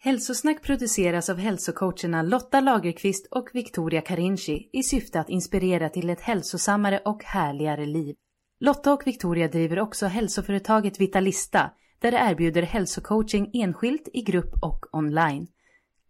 [0.00, 6.20] Hälsosnack produceras av hälsocoacherna Lotta Lagerqvist och Victoria Carinci i syfte att inspirera till ett
[6.20, 8.16] hälsosammare och härligare liv.
[8.60, 14.86] Lotta och Victoria driver också hälsoföretaget Vitalista där de erbjuder hälsocoaching enskilt, i grupp och
[14.92, 15.46] online.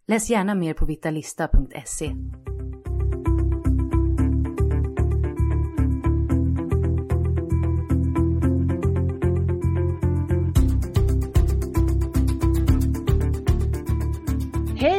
[0.07, 2.15] Läs gärna mer på vitalista.se.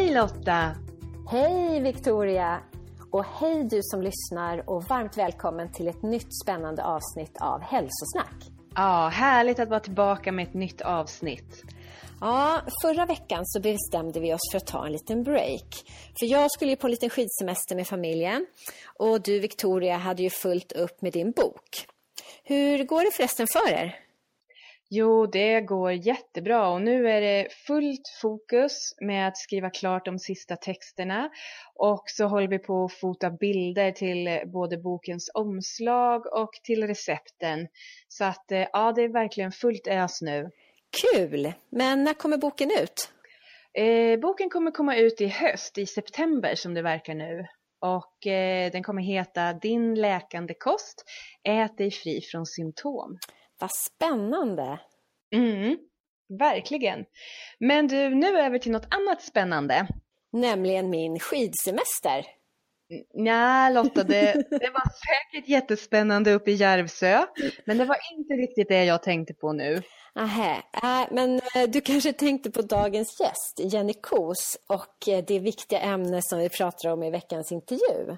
[0.09, 0.75] Hej Lotta!
[1.27, 2.59] Hej Victoria!
[3.11, 8.35] Och hej du som lyssnar och varmt välkommen till ett nytt spännande avsnitt av Hälsosnack.
[8.75, 11.63] Ja, härligt att vara tillbaka med ett nytt avsnitt.
[12.21, 15.83] Ja, förra veckan så bestämde vi oss för att ta en liten break.
[16.19, 18.45] För jag skulle ju på en liten skidsemester med familjen
[18.99, 21.85] och du Victoria hade ju fullt upp med din bok.
[22.43, 24.08] Hur går det förresten för er?
[24.91, 30.19] Jo, det går jättebra och nu är det fullt fokus med att skriva klart de
[30.19, 31.29] sista texterna
[31.75, 37.67] och så håller vi på att fota bilder till både bokens omslag och till recepten.
[38.07, 40.49] Så att eh, ja, det är verkligen fullt ös nu.
[41.01, 41.53] Kul!
[41.69, 43.11] Men när kommer boken ut?
[43.73, 47.45] Eh, boken kommer komma ut i höst, i september som det verkar nu.
[47.79, 51.03] Och eh, den kommer heta Din läkande kost,
[51.43, 53.17] ät dig fri från symptom.
[53.59, 54.79] Vad spännande!
[55.35, 55.77] Mm,
[56.39, 57.05] verkligen.
[57.59, 59.87] Men du, nu över till något annat spännande.
[60.31, 62.25] Nämligen min skidsemester.
[63.13, 64.83] Nja, Lotta, det, det var
[65.33, 67.25] säkert jättespännande uppe i Järvsö,
[67.65, 69.81] men det var inte riktigt det jag tänkte på nu.
[70.15, 75.39] Aha, äh, men äh, du kanske tänkte på dagens gäst, Jenny Kos, och äh, det
[75.39, 78.17] viktiga ämne som vi pratar om i veckans intervju.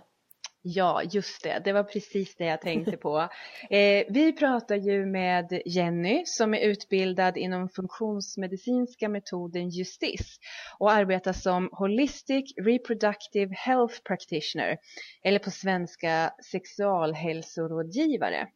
[0.63, 1.61] Ja, just det.
[1.65, 3.29] Det var precis det jag tänkte på.
[3.69, 10.39] Eh, vi pratar ju med Jenny som är utbildad inom funktionsmedicinska metoden Justis
[10.79, 14.77] och arbetar som Holistic Reproductive Health Practitioner
[15.23, 18.47] eller på svenska sexualhälsorådgivare.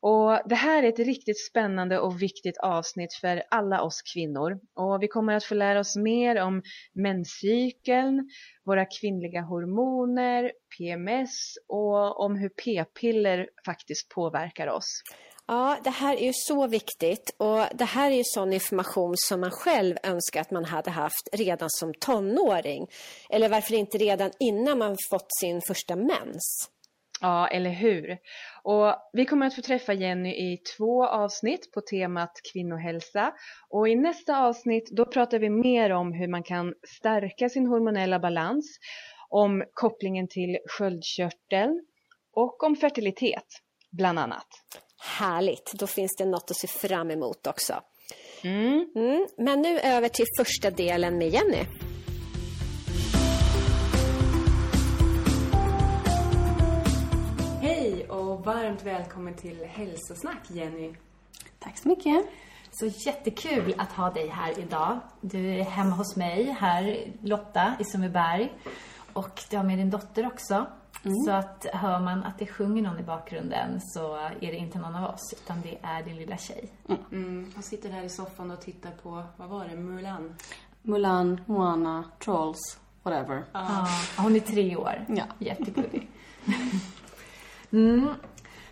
[0.00, 4.58] Och det här är ett riktigt spännande och viktigt avsnitt för alla oss kvinnor.
[4.76, 6.62] Och vi kommer att få lära oss mer om
[6.94, 8.28] menscykeln,
[8.64, 15.02] våra kvinnliga hormoner, PMS och om hur p-piller faktiskt påverkar oss.
[15.50, 19.40] Ja, det här är ju så viktigt och det här är ju sån information som
[19.40, 22.86] man själv önskar att man hade haft redan som tonåring.
[23.30, 26.70] Eller varför inte redan innan man fått sin första mens.
[27.20, 28.18] Ja, eller hur?
[28.62, 33.32] Och vi kommer att få träffa Jenny i två avsnitt på temat kvinnohälsa.
[33.70, 38.18] Och i nästa avsnitt då pratar vi mer om hur man kan stärka sin hormonella
[38.18, 38.78] balans,
[39.28, 41.84] om kopplingen till sköldkörteln
[42.32, 43.46] och om fertilitet,
[43.90, 44.46] bland annat.
[45.18, 47.74] Härligt, då finns det något att se fram emot också.
[48.44, 48.90] Mm.
[48.96, 51.87] Mm, men nu över till första delen med Jenny.
[58.48, 60.94] Varmt välkommen till Hälsosnack Jenny.
[61.58, 62.24] Tack så mycket.
[62.70, 65.00] Så jättekul att ha dig här idag.
[65.20, 68.52] Du är hemma hos mig här, Lotta i Sundbyberg.
[69.12, 70.66] Och du har med din dotter också.
[71.26, 74.94] Så att hör man att det sjunger någon i bakgrunden så är det inte någon
[74.94, 76.72] av oss utan det är din lilla tjej.
[77.12, 77.52] Mm.
[77.54, 80.34] Hon sitter här i soffan och tittar på, vad var det, Mulan?
[80.82, 83.44] Mulan, Moana, Trolls, whatever.
[83.52, 85.06] Ja, hon är tre år.
[85.08, 85.24] Ja.
[85.38, 86.08] Jättegullig.
[87.70, 88.14] mm.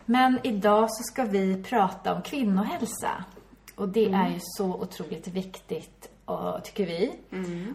[0.07, 3.25] Men idag så ska vi prata om kvinnohälsa.
[3.75, 6.11] Och det är ju så otroligt viktigt,
[6.65, 7.13] tycker vi.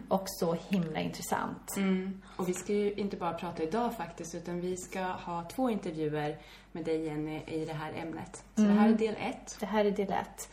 [0.08, 1.76] Och så himla intressant.
[1.76, 2.22] Mm.
[2.36, 6.38] Och vi ska ju inte bara prata idag faktiskt, utan vi ska ha två intervjuer
[6.72, 8.44] med dig Jenny i det här ämnet.
[8.54, 9.56] Så det här är del ett.
[9.60, 10.50] Det här är del ett.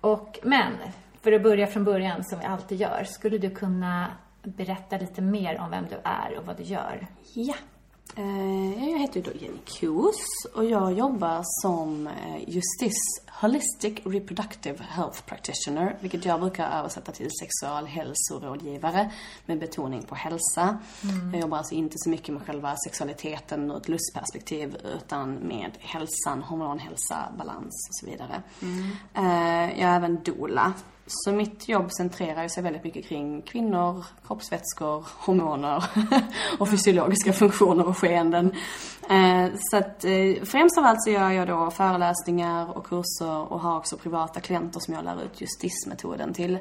[0.00, 0.72] Och, men
[1.20, 4.06] för att börja från början, som vi alltid gör, skulle du kunna
[4.42, 7.06] berätta lite mer om vem du är och vad du gör?
[7.34, 7.54] Ja.
[8.16, 10.16] Eh, Jag heter då Jenny Kos
[10.54, 17.30] och jag jobbar som eh, Justice Holistic Reproductive Health Practitioner, vilket jag brukar översätta till
[17.40, 19.10] sexualhälsorådgivare
[19.46, 20.78] med betoning på hälsa.
[21.32, 26.42] Jag jobbar alltså inte så mycket med själva sexualiteten ur ett lustperspektiv utan med hälsan,
[26.42, 28.42] hormonhälsa, balans och så vidare.
[29.14, 30.72] Eh, Jag är även doula.
[31.06, 35.84] Så mitt jobb centrerar sig väldigt mycket kring kvinnor, kroppsvätskor, hormoner
[36.58, 38.52] och fysiologiska funktioner och skeenden.
[39.10, 43.60] Eh, så att eh, främst av allt så gör jag då föreläsningar och kurser och
[43.60, 46.58] har också privata klienter som jag lär ut justismetoden till.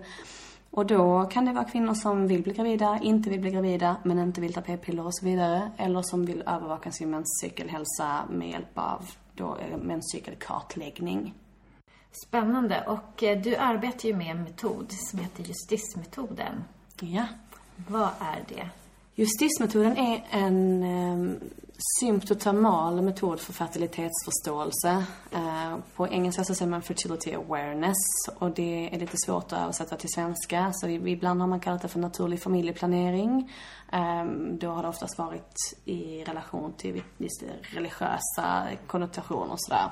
[0.72, 4.19] Och då kan det vara kvinnor som vill bli gravida, inte vill bli gravida, men
[4.19, 5.72] inte vill ta p-piller och så vidare.
[5.78, 9.06] Eller som vill övervaka sin menscykelhälsa med hjälp av
[9.36, 11.34] då eh, menscykelkartläggning.
[12.13, 12.83] Spännande.
[12.88, 16.63] Och eh, du arbetar ju med en metod som heter justismetoden.
[17.00, 17.25] Ja.
[17.88, 18.69] Vad är det?
[19.15, 21.36] Justismetoden är en eh,
[21.78, 25.06] symptotermal metod för fertilitetsförståelse.
[25.31, 27.98] Eh, på engelska så säger man fertility awareness
[28.40, 30.72] och det är lite svårt att översätta till svenska.
[30.74, 33.52] Så ibland har man kallat det för naturlig familjeplanering.
[33.92, 37.04] Eh, då har det oftast varit i relation till
[37.62, 39.92] religiösa konnotationer och sådär.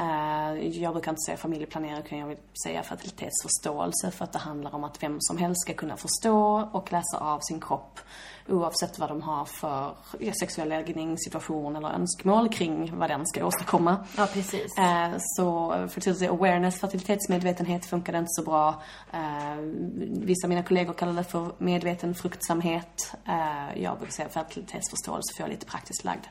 [0.00, 4.74] Eh, jag brukar inte säga familjeplanering utan jag vill säga fertilitetsförståelse för att det handlar
[4.74, 8.00] om att vem som helst ska kunna förstå och läsa av sin kropp
[8.48, 13.46] oavsett vad de har för ja, sexuell läggning, situation eller önskemål kring vad den ska
[13.46, 14.06] åstadkomma.
[14.16, 14.78] Ja, precis.
[14.78, 18.82] Eh, så fertility awareness, fertilitetsmedvetenhet funkade inte så bra.
[19.12, 19.56] Eh,
[20.00, 23.14] vissa av mina kollegor kallar det för medveten fruktsamhet.
[23.24, 26.24] Eh, jag brukar säga fertilitetsförståelse för jag är lite praktiskt lagd.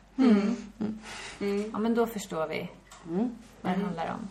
[1.71, 2.69] Ja, men då förstår vi
[3.61, 4.27] vad det handlar om.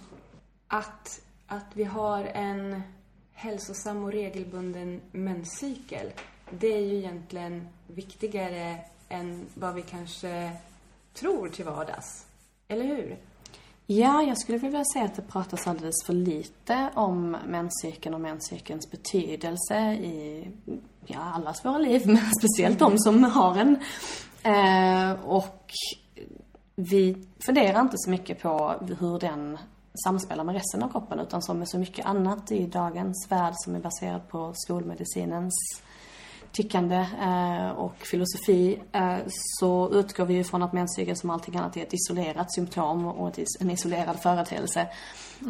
[0.69, 2.83] Att, att vi har en
[3.33, 6.13] hälsosam och regelbunden menscykel,
[6.51, 8.79] det är ju egentligen viktigare
[9.09, 10.53] än vad vi kanske
[11.15, 12.27] tror till vardags.
[12.69, 13.19] Eller hur?
[13.87, 18.91] Ja, jag skulle vilja säga att det pratas alldeles för lite om menscykeln och menscykelns
[18.91, 20.49] betydelse i
[21.07, 23.79] ja, allas våra liv, men speciellt de som har en.
[24.43, 25.71] Eh, och
[26.75, 29.59] vi funderar inte så mycket på hur den
[30.05, 33.75] samspelar med resten av kroppen utan som med så mycket annat i dagens värld som
[33.75, 35.83] är baserad på skolmedicinens
[36.57, 41.77] tyckande eh, och filosofi eh, så utgår vi ju från att menscykeln som allting annat
[41.77, 44.89] är ett isolerat symptom och en isolerad företeelse.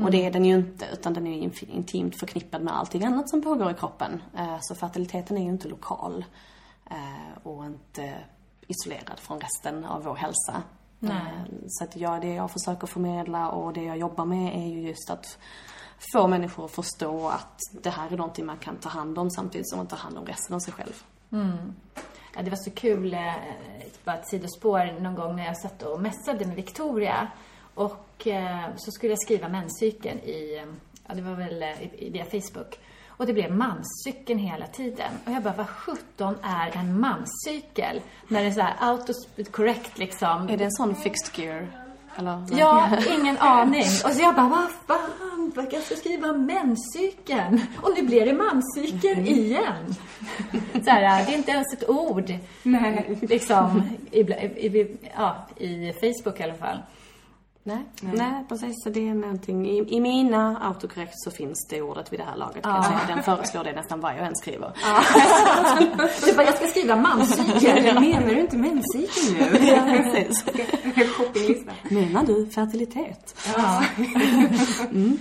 [0.05, 3.31] Och det är den ju inte utan den är ju intimt förknippad med allting annat
[3.31, 4.23] som pågår i kroppen.
[4.39, 6.25] Eh, så fertiliteten är ju inte lokal
[7.43, 8.15] och inte
[8.67, 10.63] isolerad från resten av vår hälsa.
[10.99, 11.33] Nej.
[11.69, 15.11] Så att ja, det jag försöker förmedla och det jag jobbar med är ju just
[15.11, 15.39] att
[16.13, 19.69] få människor att förstå att det här är någonting man kan ta hand om samtidigt
[19.71, 21.03] som man tar hand om resten av sig själv.
[22.37, 23.33] Ja, det var så kul, eh,
[24.05, 27.29] bara ett sidospår, någon gång när jag satt och mässade med Victoria.
[27.75, 30.73] Och eh, så skulle jag skriva menscykeln i, eh,
[31.09, 32.79] ja det var väl i- via Facebook.
[33.09, 35.13] Och det blev manscykeln hela tiden.
[35.27, 38.01] Och jag bara, vad sjutton är en manscykel?
[38.29, 40.49] När det är så här autocorrect liksom.
[40.49, 41.86] Är det en sån fixed gear?
[42.19, 42.45] Eller?
[42.51, 43.87] Ja, ingen aning.
[44.05, 47.61] Och så jag bara, vad fan, vad jag ska skriva menscykeln?
[47.83, 49.95] Och nu blir det manscykeln igen.
[50.85, 52.33] Så här, det är inte ens ett ord.
[52.63, 53.19] Nej.
[53.23, 56.79] Liksom, i, i, i, ja, i Facebook i alla fall.
[57.67, 58.45] Nej, nej.
[58.49, 58.83] precis.
[58.85, 59.67] Så det är någonting.
[59.67, 63.01] I, I mina autocorrect så finns det ordet vid det här laget kan jag säga.
[63.09, 64.73] Den föreslår det nästan vad jag än skriver.
[66.27, 68.01] Du bara, jag ska skriva manscykeln.
[68.01, 69.67] Menar du inte menscykeln nu?
[69.69, 70.45] Ja, precis.
[71.17, 71.73] Shoppinglista.
[71.91, 73.37] Menar du fertilitet?
[74.91, 75.19] mm.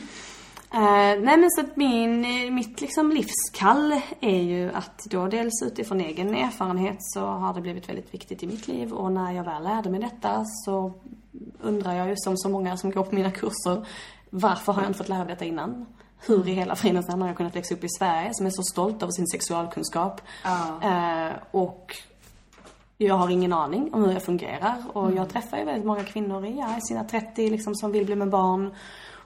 [0.76, 2.22] Eh, nej men så att min,
[2.56, 7.90] mitt liksom livskall är ju att då dels utifrån egen erfarenhet så har det blivit
[7.90, 10.94] väldigt viktigt i mitt liv och när jag väl lärde mig detta så
[11.62, 13.86] undrar jag ju som så många som går på mina kurser
[14.30, 15.86] varför har jag inte fått lära mig detta innan?
[16.28, 18.64] Hur i hela fridens namn har jag kunnat växa upp i Sverige som är så
[18.64, 20.22] stolt över sin sexualkunskap?
[20.84, 21.96] Eh, och
[22.98, 26.46] jag har ingen aning om hur jag fungerar och jag träffar ju väldigt många kvinnor
[26.46, 28.76] i, ja, sina 30 liksom som vill bli med barn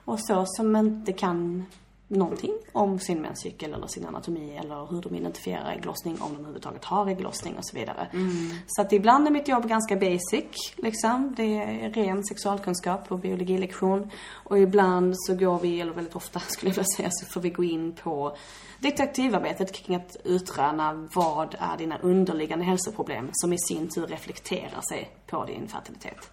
[0.10, 1.66] och så som inte kan
[2.10, 6.86] någonting om sin menscykel eller sin anatomi eller hur de identifierar ägglossning, om de överhuvudtaget
[6.86, 8.08] har ägglossning och så vidare.
[8.68, 11.34] Så att ibland är mitt jobb ganska basic, liksom.
[11.38, 14.12] Det är ren sexualkunskap och biologilektion.
[14.32, 17.50] Och ibland så går vi, eller väldigt ofta skulle jag vilja säga, så får vi
[17.50, 18.38] gå in på
[18.80, 25.10] detektivarbetet kring att utröna vad är dina underliggande hälsoproblem som i sin tur reflekterar sig
[25.28, 26.32] på din fertilitet.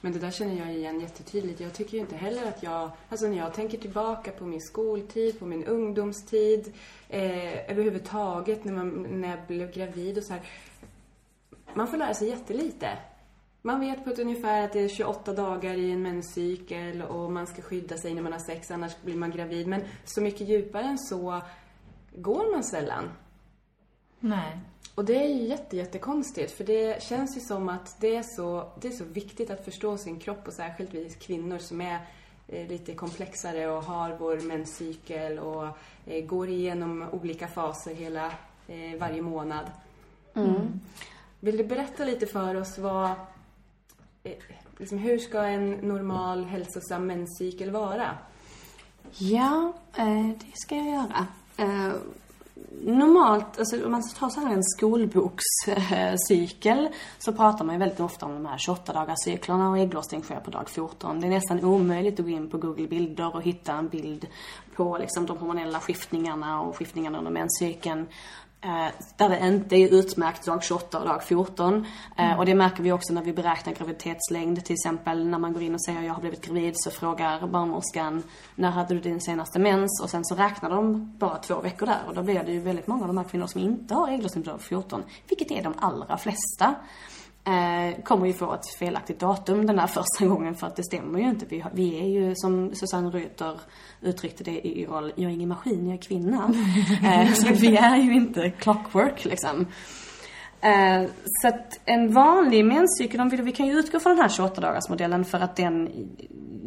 [0.00, 1.60] Men det där känner jag igen jättetydligt.
[1.60, 5.38] Jag tycker ju inte heller att jag, alltså när jag tänker tillbaka på min skoltid,
[5.38, 6.72] på min ungdomstid,
[7.08, 10.42] eh, överhuvudtaget när, man, när jag blev gravid och så här.
[11.74, 12.98] Man får lära sig jättelite.
[13.62, 17.46] Man vet på ett ungefär att det är 28 dagar i en menscykel och man
[17.46, 19.66] ska skydda sig när man har sex, annars blir man gravid.
[19.66, 21.42] Men så mycket djupare än så
[22.16, 23.10] går man sällan.
[24.20, 24.58] Nej.
[24.94, 28.68] Och det är ju jätte, jättekonstigt för det känns ju som att det är, så,
[28.80, 31.98] det är så viktigt att förstå sin kropp och särskilt vi kvinnor som är
[32.48, 35.68] eh, lite komplexare och har vår menscykel och
[36.06, 38.26] eh, går igenom olika faser hela,
[38.68, 39.66] eh, varje månad.
[40.34, 40.80] Mm.
[41.40, 43.10] Vill du berätta lite för oss vad,
[44.78, 48.10] liksom hur ska en normal hälsosam menscykel vara?
[49.18, 49.72] Ja,
[50.40, 51.26] det ska jag göra.
[52.84, 56.88] Normalt, alltså om man tar så här en skolbokscykel
[57.18, 60.40] så pratar man ju väldigt ofta om de här 28 dagars cyklarna och ägglossning sker
[60.40, 61.20] på dag 14.
[61.20, 64.26] Det är nästan omöjligt att gå in på Google bilder och hitta en bild
[64.74, 68.06] på liksom de hormonella skiftningarna och skiftningarna under menscykeln
[69.16, 71.86] där det inte är utmärkt dag 28 och dag 14.
[72.16, 74.64] Eh, och det märker vi också när vi beräknar graviditetslängd.
[74.64, 78.22] Till exempel när man går in och säger jag har blivit gravid så frågar barnmorskan
[78.54, 80.00] när hade du din senaste mens?
[80.02, 82.00] Och sen så räknar de bara två veckor där.
[82.08, 84.44] Och då blir det ju väldigt många av de här kvinnorna som inte har ägglossning
[84.44, 85.02] på dag 14.
[85.28, 86.74] Vilket är de allra flesta
[87.44, 91.18] eh, kommer ju få ett felaktigt datum den där första gången för att det stämmer
[91.18, 91.46] ju inte.
[91.46, 93.60] Vi, vi är ju som Susanne Reuter
[94.00, 96.44] uttryckte det i roll, jag är ingen maskin, jag är kvinna.
[97.04, 99.66] eh, så vi är ju inte clockwork liksom.
[100.60, 101.10] Eh,
[101.42, 105.24] så att en vanlig menscykel, vi kan ju utgå från den här 28 dagars modellen
[105.24, 105.90] för att den,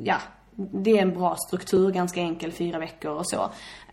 [0.04, 0.18] ja,
[0.56, 3.42] det är en bra struktur, ganska enkel, fyra veckor och så.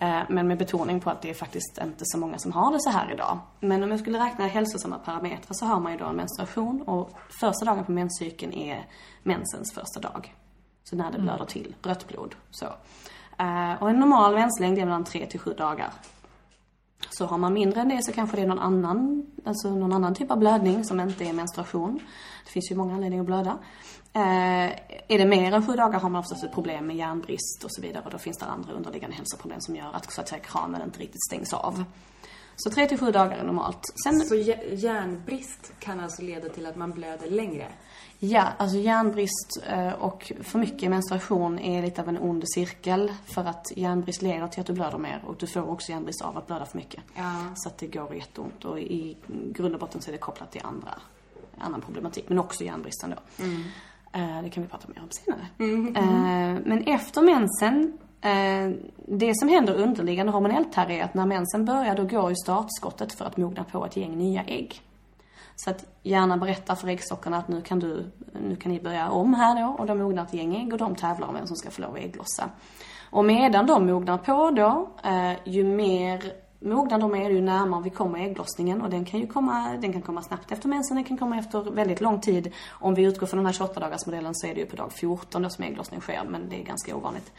[0.00, 2.81] Eh, men med betoning på att det är faktiskt inte så många som har det
[2.81, 3.38] så här idag.
[3.61, 7.11] Men om jag skulle räkna hälsosamma parametrar så har man ju då en menstruation och
[7.40, 8.87] första dagen på menscykeln är
[9.23, 10.35] mensens första dag.
[10.85, 12.35] Så när det blöder till, rött blod.
[12.50, 12.66] Så.
[13.38, 15.92] Eh, och en normal menslängd är mellan 3 till 7 dagar.
[17.11, 20.14] Så har man mindre än det så kanske det är någon annan, alltså någon annan
[20.14, 22.00] typ av blödning som inte är menstruation.
[22.45, 23.59] Det finns ju många anledningar att blöda.
[24.14, 24.23] Eh,
[25.09, 27.83] är det mer än sju dagar har man oftast ett problem med järnbrist och så
[27.83, 28.02] vidare.
[28.04, 30.99] Och då finns det andra underliggande hälsoproblem som gör att, så att säga, kranen inte
[31.00, 31.85] riktigt stängs av.
[32.57, 33.81] Så 3 till 7 dagar är normalt.
[34.04, 37.69] Sen, Så jä- järnbrist kan alltså leda till att man blöder längre?
[38.19, 43.12] ja, alltså järnbrist eh, och för mycket menstruation är lite av en ond cirkel.
[43.25, 46.38] För att järnbrist leder till att du blöder mer och du får också järnbrist av
[46.38, 47.00] att blöda för mycket.
[47.14, 47.35] Ja.
[47.57, 49.16] Så att det går jätteont och i
[49.52, 50.95] grund och botten så är det kopplat till andra,
[51.59, 52.25] annan problematik.
[52.28, 53.45] Men också järnbristen då.
[53.45, 53.50] Eh,
[54.42, 55.47] Det kan vi prata mer om senare.
[55.97, 58.76] Eh, Men efter mensen, eh,
[59.09, 63.12] det som händer underliggande hormonellt här är att när mensen börjar då går ju startskottet
[63.12, 64.81] för att mogna på ett gäng nya ägg.
[65.57, 68.11] Så att hjärnan berättar för äggstockarna att nu kan, du,
[68.49, 70.95] nu kan ni börja om här då och de mognar ett gäng ägg och de
[70.95, 72.50] tävlar om vem som ska få lov att ägglossa.
[73.11, 76.23] Och medan de mognar på då, eh, ju mer
[76.64, 80.02] mognar de är, ju närmare vi kommer ägglossningen och den kan ju komma, den kan
[80.02, 82.52] komma snabbt efter mensen, den kan komma efter väldigt lång tid.
[82.69, 85.50] Om vi utgår från den här 28-dagarsmodellen så är det ju på dag 14 då
[85.50, 87.33] som ägglossning sker, men det är ganska ovanligt.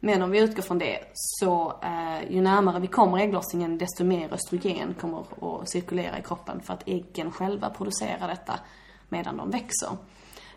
[0.00, 4.32] Men om vi utgår från det så eh, ju närmare vi kommer ägglossningen desto mer
[4.32, 8.60] östrogen kommer att cirkulera i kroppen för att äggen själva producerar detta
[9.08, 9.90] medan de växer.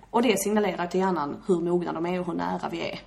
[0.09, 2.99] Och det signalerar till hjärnan hur mogna de är och hur nära vi är.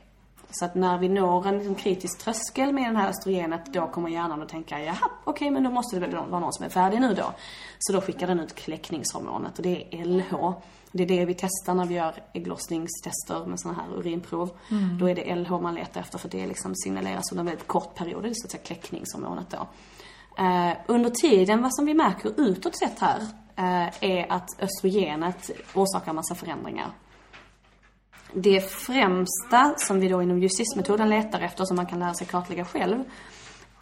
[0.53, 4.09] Så att när vi når en liksom kritisk tröskel med det här östrogenet då kommer
[4.09, 7.01] hjärnan att tänka jaha, okej men då måste det väl vara någon som är färdig
[7.01, 7.33] nu då.
[7.79, 10.53] Så då skickar den ut kläckningshormonet och det är LH.
[10.93, 14.51] Det är det vi testar när vi gör ägglossningstester med sådana här urinprov.
[14.99, 17.95] Då är det LH man letar efter för det liksom signaleras under en väldigt kort
[17.95, 19.69] period, det är så att säga kläckningshormonet då.
[20.39, 23.21] Eh, under tiden, vad som vi märker utåt sett här,
[23.57, 26.91] eh, är att östrogenet orsakar massa förändringar.
[28.35, 32.65] Det främsta som vi då inom justismetoden letar efter, som man kan lära sig kartlägga
[32.65, 33.05] själv,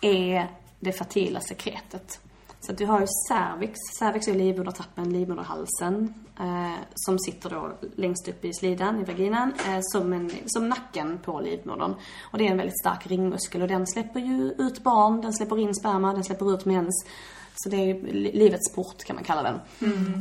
[0.00, 0.49] är
[0.80, 2.21] det fertila sekretet.
[2.61, 3.78] Så att du har ju cervix.
[3.99, 9.78] Cervix är livmodertappen, livmoderhalsen, eh, som sitter då längst upp i slidan, i vaginan, eh,
[9.80, 11.95] som, en, som nacken på livmodern.
[12.23, 15.59] Och det är en väldigt stark ringmuskel och den släpper ju ut barn, den släpper
[15.59, 17.07] in sperma, den släpper ut mens.
[17.54, 19.61] Så det är livets port kan man kalla den.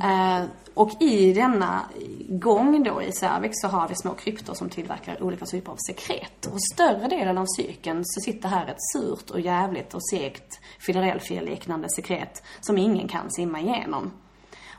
[0.01, 1.81] Eh, och i denna
[2.29, 6.45] gång då i cervix så har vi små kryptor som tillverkar olika typer av sekret.
[6.45, 11.87] Och större delen av cykeln så sitter här ett surt och jävligt och segt Philadelphia-liknande
[11.89, 14.11] sekret som ingen kan simma igenom.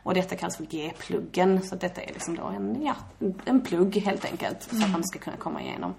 [0.03, 2.95] Och detta kallas för G-pluggen, så detta är liksom då en, ja,
[3.45, 5.95] en plugg helt enkelt, så att man ska kunna komma igenom.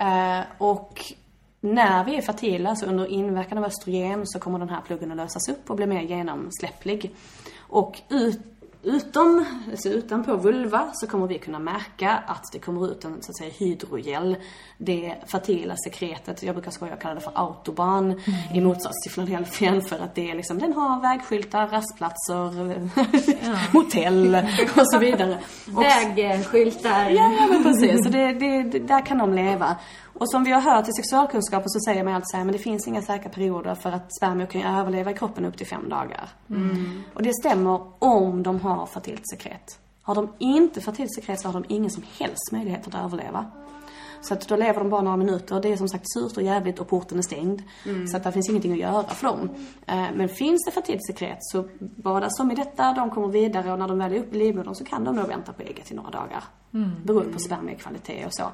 [0.00, 1.12] Eh, och
[1.66, 5.16] när vi är fertila, alltså under inverkan av östrogen, så kommer den här pluggen att
[5.16, 7.14] lösas upp och bli mer genomsläpplig.
[7.58, 8.40] Och ut,
[8.82, 13.30] utom, alltså utanpå vulva så kommer vi kunna märka att det kommer ut en så
[13.30, 14.36] att säga hydrogel.
[14.78, 18.20] Det fertila sekretet, jag brukar skoja och kalla det för autobahn mm.
[18.54, 22.88] i motsats till Philadelphia för att det är liksom, den har vägskyltar, rastplatser,
[23.44, 23.56] ja.
[23.72, 24.34] hotell
[24.76, 25.38] och så vidare.
[25.66, 27.10] Vägskyltar.
[27.10, 28.04] Ja, men precis.
[28.04, 29.76] Så det, det, där kan de leva.
[30.18, 32.58] Och som vi har hört i sexualkunskapen så säger man alltid så här, men det
[32.58, 36.28] finns inga säkra perioder för att spermier kan överleva i kroppen upp till fem dagar.
[36.50, 37.02] Mm.
[37.14, 39.78] Och det stämmer om de har fertilt sekret.
[40.02, 43.46] Har de inte fertilt sekret så har de ingen som helst möjlighet att överleva.
[44.20, 45.60] Så att då lever de bara några minuter.
[45.60, 47.62] Det är som sagt surt och jävligt och porten är stängd.
[47.86, 48.06] Mm.
[48.06, 49.50] Så att det finns ingenting att göra för dem.
[49.86, 53.78] Eh, men finns det fertilt sekret så badas de i detta, de kommer vidare och
[53.78, 55.94] när de väl är uppe i livmodern så kan de nog vänta på ägget i
[55.94, 56.44] några dagar.
[56.74, 56.90] Mm.
[57.04, 58.44] Beroende på spermiekvalitet och så.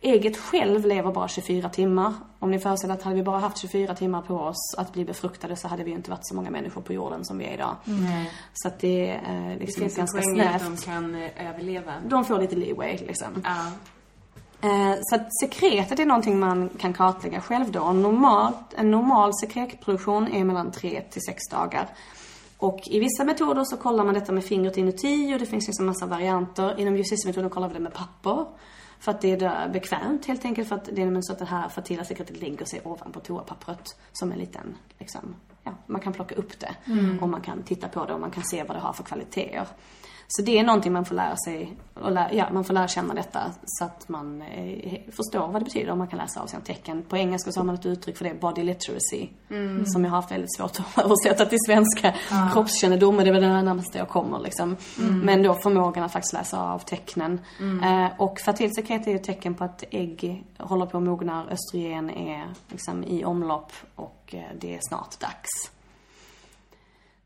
[0.00, 2.14] Ägget själv lever bara 24 timmar.
[2.38, 5.56] Om ni föreställer att hade vi bara haft 24 timmar på oss att bli befruktade
[5.56, 7.76] så hade vi inte varit så många människor på jorden som vi är idag.
[7.86, 8.24] Mm.
[8.52, 10.62] Så att det är eh, liksom det ganska snävt.
[10.64, 11.92] de kan eh, överleva.
[12.08, 13.44] De får lite leeway liksom.
[13.44, 13.66] Ja.
[14.60, 17.92] Eh, så att sekretet är någonting man kan kartlägga själv då.
[17.92, 21.88] Normalt, en normal sekretproduktion är mellan 3 till 6 dagar.
[22.58, 25.86] Och i vissa metoder så kollar man detta med fingret inuti och det finns liksom
[25.86, 26.80] massa varianter.
[26.80, 28.46] Inom justitiemetoden kollar vi det med papper.
[29.00, 31.68] För att det är bekvämt helt enkelt för att det är så att det här
[31.68, 36.60] fertila sekretet lägger sig ovanpå toapappret som en liten, liksom, ja, man kan plocka upp
[36.60, 36.76] det.
[36.84, 37.18] Mm.
[37.18, 39.66] Och man kan titta på det och man kan se vad det har för kvaliteter.
[40.30, 43.14] Så det är någonting man får lära sig, och lära, ja, man får lära känna
[43.14, 46.62] detta så att man eh, förstår vad det betyder och man kan läsa av sina
[46.62, 47.02] tecken.
[47.02, 49.28] På engelska så har man ett uttryck för det, body literacy.
[49.50, 49.86] Mm.
[49.86, 52.14] Som jag har haft väldigt svårt att översätta till svenska.
[52.30, 52.50] Ah.
[52.52, 54.76] Kroppskännedom, det är väl det närmaste jag kommer liksom.
[54.98, 55.20] Mm.
[55.20, 57.40] Men då förmågan att faktiskt läsa av tecknen.
[57.60, 58.04] Mm.
[58.04, 62.10] Eh, och fertilsekret är ju ett tecken på att ägg håller på att mogna, östrogen
[62.10, 65.70] är liksom i omlopp och eh, det är snart dags.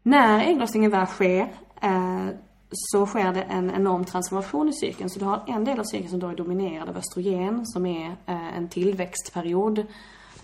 [0.02, 2.26] När ägglossningen väl sker eh,
[2.72, 5.10] så sker det en enorm transformation i cykeln.
[5.10, 8.06] Så du har en del av cykeln som då är dominerad av östrogen som är
[8.26, 9.78] eh, en tillväxtperiod.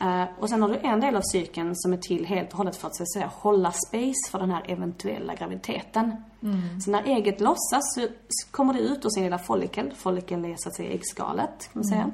[0.01, 2.77] Eh, och sen har du en del av cykeln som är till helt och hållet
[2.77, 6.17] för att så att säga, hålla space för den här eventuella graviditeten.
[6.43, 6.81] Mm.
[6.81, 8.07] Så när ägget lossas så
[8.51, 9.93] kommer det ut ur sin lilla follikel.
[9.97, 12.11] Follikel är så att säga äggskalet kan man säga.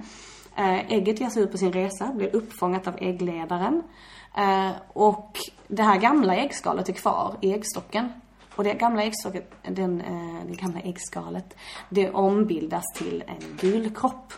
[0.57, 0.81] Mm.
[0.81, 3.83] Eh, ägget ger sig ut på sin resa, blir uppfångat av äggledaren.
[4.93, 5.38] Och
[5.69, 8.09] det här gamla äggskalet är kvar i äggstocken.
[8.57, 11.57] Och det gamla äggstocket, den, eh, det gamla äggskalet,
[11.88, 14.33] det ombildas till en gulkropp.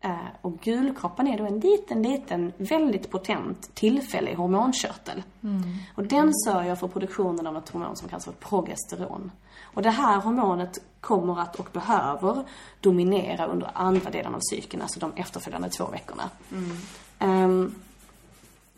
[0.00, 5.22] Eh, och gulkroppen är då en liten, liten, väldigt potent tillfällig hormonkörtel.
[5.42, 5.62] Mm.
[5.94, 9.30] Och den sörjer för produktionen av ett hormon som kallas för progesteron.
[9.62, 12.44] Och det här hormonet kommer att och behöver
[12.80, 16.30] dominera under andra delen av cykeln, alltså de efterföljande två veckorna.
[16.52, 17.44] Mm.
[17.44, 17.74] Um,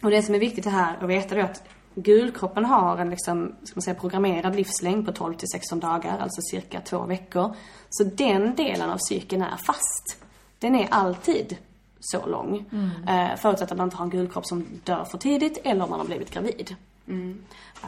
[0.02, 1.62] och det som är viktigt här att veta är att
[1.94, 6.40] Gulkroppen har en liksom, ska man säga, programmerad livslängd på 12 till 16 dagar, alltså
[6.42, 7.54] cirka två veckor.
[7.90, 10.24] Så den delen av cykeln är fast.
[10.58, 11.56] Den är alltid
[12.00, 12.64] så lång.
[12.72, 13.08] Mm.
[13.08, 16.00] Eh, förutsatt att man inte har en gulkropp som dör för tidigt eller om man
[16.00, 16.76] har blivit gravid.
[17.08, 17.42] Mm.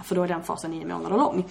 [0.04, 1.44] För då är den fasen nio månader lång.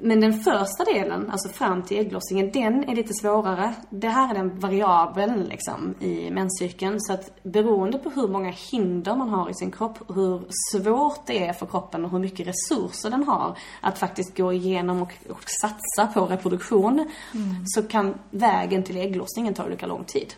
[0.00, 3.74] Men den första delen, alltså fram till ägglossningen, den är lite svårare.
[3.90, 7.00] Det här är den variabeln liksom i menscykeln.
[7.00, 11.46] Så att beroende på hur många hinder man har i sin kropp, hur svårt det
[11.46, 15.44] är för kroppen och hur mycket resurser den har att faktiskt gå igenom och, och
[15.60, 17.66] satsa på reproduktion, mm.
[17.66, 20.34] så kan vägen till ägglossningen ta olika lång tid.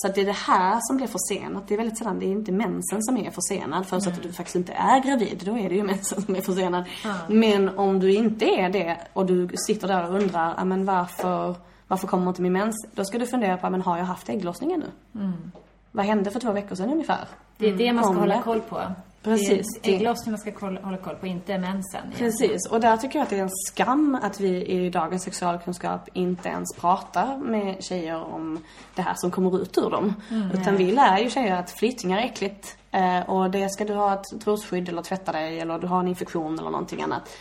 [0.00, 1.68] Så att det är det här som blir försenat.
[1.68, 3.86] Det är väldigt sällan, det är inte mensen som är försenad.
[3.86, 6.84] Förutsatt att du faktiskt inte är gravid, då är det ju mensen som är försenad.
[7.04, 7.40] Mm.
[7.40, 11.54] Men om du inte är det och du sitter där och undrar, men varför,
[11.88, 12.86] varför kommer inte min mens?
[12.94, 14.86] Då ska du fundera på, men har jag haft ägglossning ännu?
[15.14, 15.52] Mm.
[15.92, 17.24] Vad hände för två veckor sedan ungefär?
[17.56, 18.80] Det är det man ska hålla koll på.
[19.28, 19.66] Precis.
[19.82, 22.00] Det är ägglossning man ska hålla koll på, inte mensen.
[22.16, 22.66] Precis.
[22.70, 26.48] Och där tycker jag att det är en skam att vi i dagens sexualkunskap inte
[26.48, 28.58] ens pratar med tjejer om
[28.94, 30.14] det här som kommer ut ur dem.
[30.30, 32.76] Mm, Utan vi lär ju tjejer att flytningar är äckligt.
[32.90, 36.08] Eh, och det ska du ha ett trosskydd eller tvätta dig eller du har en
[36.08, 37.36] infektion eller någonting annat.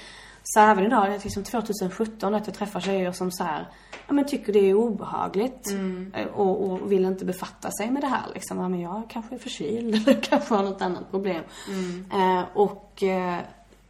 [0.50, 3.68] Så även idag, liksom 2017, att jag träffar tjejer som så här,
[4.08, 5.72] ja men tycker det är obehagligt.
[5.72, 6.14] Mm.
[6.34, 8.58] Och, och, vill inte befatta sig med det här liksom.
[8.58, 11.44] Ja men jag kanske är förkyld eller kanske har något annat problem.
[11.70, 12.06] Mm.
[12.12, 13.38] Eh, och eh,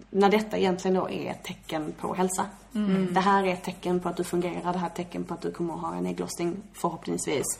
[0.09, 2.45] när detta egentligen då är ett tecken på hälsa.
[2.75, 3.13] Mm.
[3.13, 5.33] Det här är ett tecken på att du fungerar, det här är ett tecken på
[5.33, 7.59] att du kommer att ha en ägglossning förhoppningsvis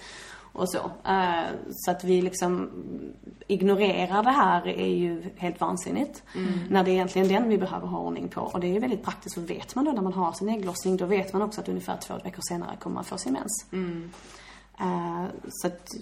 [0.53, 0.77] och så.
[0.77, 2.69] Uh, så att vi liksom
[3.47, 6.23] ignorerar det här är ju helt vansinnigt.
[6.35, 6.59] Mm.
[6.69, 8.41] När det är egentligen den vi behöver ha ordning på.
[8.41, 10.97] Och det är ju väldigt praktiskt, för vet man då när man har sin ägglossning,
[10.97, 13.65] då vet man också att ungefär två veckor senare kommer man få sin mens.
[13.71, 14.11] Mm.
[14.81, 15.95] Uh, så att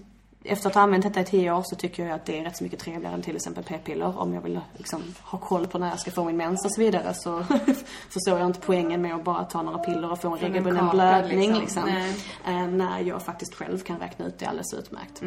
[0.47, 2.58] efter att ha använt detta i tio år så tycker jag att det är rätt
[2.58, 4.19] så mycket trevligare än till exempel p-piller.
[4.19, 6.81] Om jag vill liksom ha koll på när jag ska få min mens och så
[6.81, 7.43] vidare så
[8.10, 10.91] förstår jag inte poängen med att bara ta några piller och få en regelbunden kaka,
[10.95, 11.86] blödning liksom.
[11.86, 12.13] liksom.
[12.53, 15.21] Eh, när jag faktiskt själv kan räkna ut det alldeles utmärkt.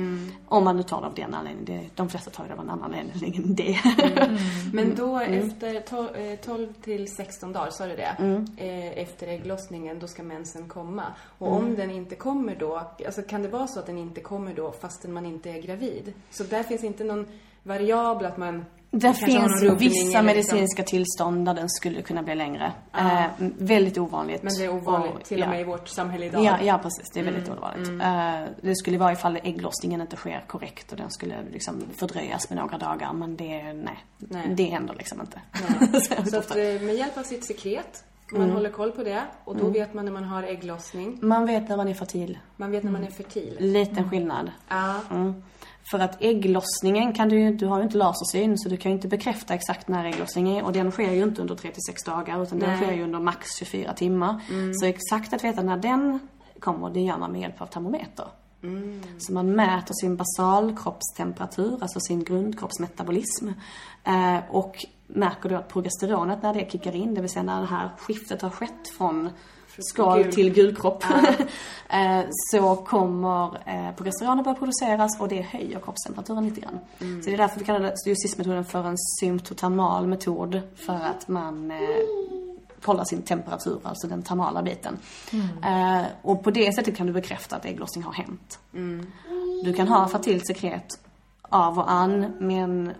[0.49, 1.91] Om man nu tar det av den anledningen.
[1.95, 3.79] De flesta tar det av en annan anledning än det.
[4.73, 8.17] Men då efter to- eh, 12 till 16 dagar, sa du det?
[8.19, 8.47] Mm.
[8.57, 11.03] Eh, Efter ägglossningen, då ska mensen komma.
[11.39, 14.55] Och om den inte kommer då, alltså kan det vara så att den inte kommer
[14.55, 14.73] då
[15.09, 16.13] fastän man inte är gravid?
[16.31, 17.27] Så där finns inte någon
[17.63, 22.73] variabel att man Det finns vissa liksom- medicinska tillstånd där den skulle kunna bli längre.
[22.99, 23.25] Eh,
[23.59, 24.43] väldigt ovanligt.
[24.43, 25.51] Men det är ovanligt Och- till och ja.
[25.51, 26.45] med i vårt samhälle idag.
[26.45, 27.11] Ja, ja precis.
[27.15, 27.89] Det är väldigt ovanligt.
[27.89, 32.59] Eh, det skulle vara ifall ägglossningen inte sker korrekt och den skulle liksom fördröjas med
[32.59, 33.13] några dagar.
[33.13, 34.55] Men det, nej, Nej.
[34.57, 35.41] det händer liksom inte.
[36.31, 38.55] Så att eh, med hjälp av sitt sekret, man Mm.
[38.57, 41.19] håller koll på det och då vet man när man har ägglossning.
[41.23, 42.39] Man vet när man är fertil.
[42.57, 43.57] Man vet när man är fertil.
[43.61, 44.51] Liten skillnad.
[44.69, 44.95] Ja.
[45.11, 45.43] Mm.
[45.91, 48.97] För att ägglossningen kan du ju, du har ju inte lasersyn så du kan ju
[48.97, 52.59] inte bekräfta exakt när ägglossningen är och den sker ju inte under 36 dagar utan
[52.59, 52.79] den Nej.
[52.83, 54.41] sker ju under max 24 timmar.
[54.81, 56.19] Så exakt att veta när den
[56.61, 58.27] kommer, det gör man med hjälp av termometer.
[59.19, 63.49] Så man mäter sin basalkroppstemperatur, alltså sin grundkroppsmetabolism.
[64.05, 67.67] Eh, och märker då att progesteronet när det kickar in, det vill säga när det
[67.67, 69.31] här skiftet har skett från
[69.79, 70.33] skal gul.
[70.33, 71.05] till gulkropp.
[71.89, 76.79] eh, så kommer eh, progesteronet börja produceras och det höjer kroppstemperaturen lite grann.
[76.99, 80.61] Så det är därför vi kallar SIS-metoden för en symptotermal metod.
[80.77, 81.79] För att man eh,
[82.83, 84.99] kollar sin temperatur, alltså den termala biten.
[85.65, 88.59] Eh, och på det sättet kan du bekräfta att ägglossning har hänt.
[89.65, 90.99] Du kan ha fertilt sekret
[91.43, 92.93] av och an, men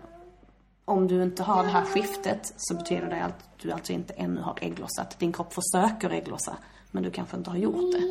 [0.85, 4.41] om du inte har det här skiftet så betyder det att du alltså inte ännu
[4.41, 5.19] har ägglossat.
[5.19, 6.57] Din kropp försöker ägglossa,
[6.91, 8.03] men du kanske inte har gjort det.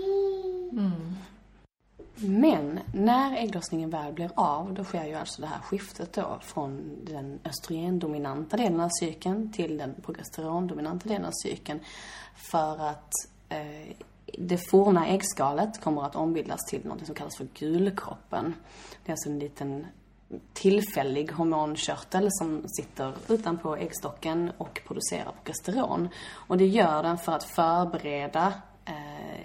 [2.21, 6.99] Men när ägglossningen väl blir av, då sker ju alltså det här skiftet då från
[7.05, 11.81] den östrogendominanta delen av cykeln till den progesterondominanta delen av cykeln.
[12.37, 13.13] För att
[13.49, 13.95] eh,
[14.39, 18.55] det forna äggskalet kommer att ombildas till något som kallas för gulkroppen.
[19.05, 19.87] Det är alltså en liten
[20.53, 26.09] tillfällig hormonkörtel som sitter utanpå äggstocken och producerar progesteron.
[26.31, 28.53] Och det gör den för att förbereda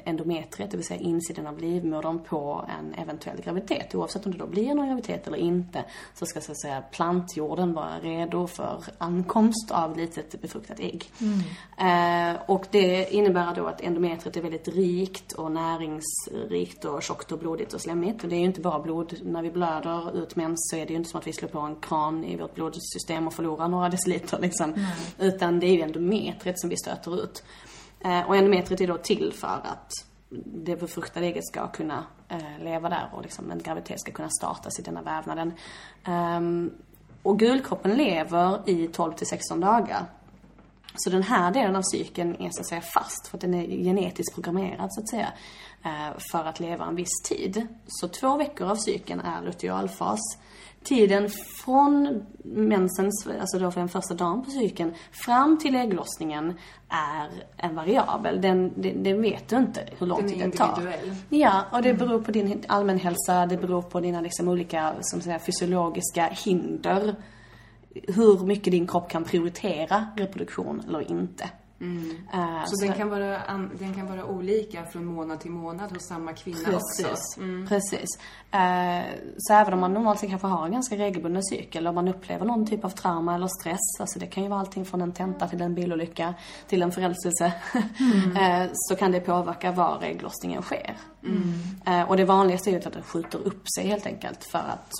[0.05, 3.95] endometriet, det vill säga insidan av livmodern på en eventuell graviditet.
[3.95, 7.73] Oavsett om det då blir någon graviditet eller inte så ska så att säga plantjorden
[7.73, 11.11] vara redo för ankomst av litet befruktat ägg.
[11.77, 17.39] Eh, och det innebär då att endometriet är väldigt rikt och näringsrikt och tjockt och
[17.39, 18.23] blodigt och slemmigt.
[18.23, 19.19] Och det är ju inte bara blod.
[19.23, 21.59] När vi blöder ut mens så är det ju inte som att vi slår på
[21.59, 24.85] en kran i vårt blodsystem och förlorar några deciliter liksom.
[25.19, 27.43] Utan det är ju endometriet som vi stöter ut.
[28.03, 29.91] Eh, och endometriet är då till för att
[30.45, 34.79] det befruktade ägget ska kunna eh, leva där och liksom en graviditet ska kunna startas
[34.79, 35.53] i denna vävnaden.
[36.03, 36.71] Ehm,
[37.23, 40.05] och gulkroppen lever i 12 till 16 dagar.
[40.95, 43.83] Så den här delen av cykeln är så att säga fast för att den är
[43.83, 45.33] genetiskt programmerad så att säga
[45.85, 47.67] eh, för att leva en viss tid.
[47.87, 50.19] Så två veckor av cykeln är lutealfas.
[50.83, 51.29] Tiden
[51.65, 56.53] från mensens, alltså då för den första dagen på cykeln, fram till ägglossningen
[56.89, 58.41] är en variabel.
[58.41, 60.93] Den, den, den vet du inte hur lång Den tid det tar.
[61.29, 65.39] Ja, och det beror på din allmänhälsa, det beror på dina liksom olika som säga,
[65.39, 67.15] fysiologiska hinder.
[68.07, 71.49] Hur mycket din kropp kan prioritera reproduktion eller inte.
[72.33, 73.39] Eh, Så den kan, vara,
[73.79, 77.03] den kan vara olika från månad till månad hos samma kvinna också.
[77.03, 77.37] Precis.
[77.69, 78.19] Precis.
[78.51, 79.03] Eh,
[79.37, 82.45] så även om man normalt sett kanske har en ganska regelbunden cykel och man upplever
[82.45, 85.47] någon typ av trauma eller stress, alltså det kan ju vara allting från en tenta
[85.47, 86.33] till en bilolycka
[86.67, 87.45] till en förälskelse,
[88.39, 90.97] eh, så kan det påverka var ägglossningen sker.
[91.85, 94.91] Eh, och det vanligaste är ju att det skjuter upp sig helt enkelt för att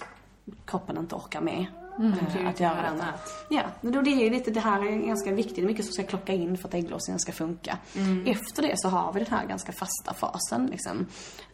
[0.66, 1.66] kroppen inte orkar med.
[2.00, 3.46] Eh, att göra annat.
[3.50, 5.56] Ja, då det är ju lite, det här är ganska viktigt.
[5.56, 7.78] Det är mycket som ska klocka in för att ägglossningen ska funka.
[8.26, 11.06] Efter det så har vi den här ganska fasta fasen liksom.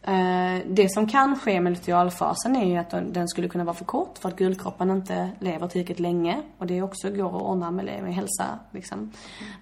[0.02, 3.84] Eh, det som kan ske med lutealfasen är ju att den- skulle kunna vara för
[3.84, 6.42] kort för att gulkroppen inte lever tillräckligt länge.
[6.58, 9.12] Och det också går att ordna med, med hälsa liksom.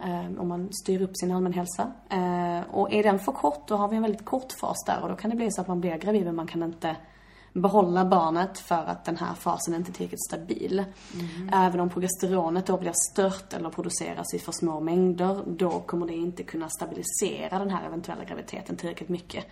[0.04, 1.92] Eh, om man styr upp sin allmän hälsa.
[2.10, 5.08] Eh, och är den för kort då har vi en väldigt kort fas där och
[5.08, 6.96] då kan det bli så att man blir gravid men man kan inte
[7.52, 10.84] behålla barnet för att den här fasen inte är tillräckligt stabil.
[11.52, 16.14] Även om progesteronet då blir stört eller produceras i för små mängder, då kommer det
[16.14, 19.46] inte kunna stabilisera den här eventuella graviditeten tillräckligt mycket.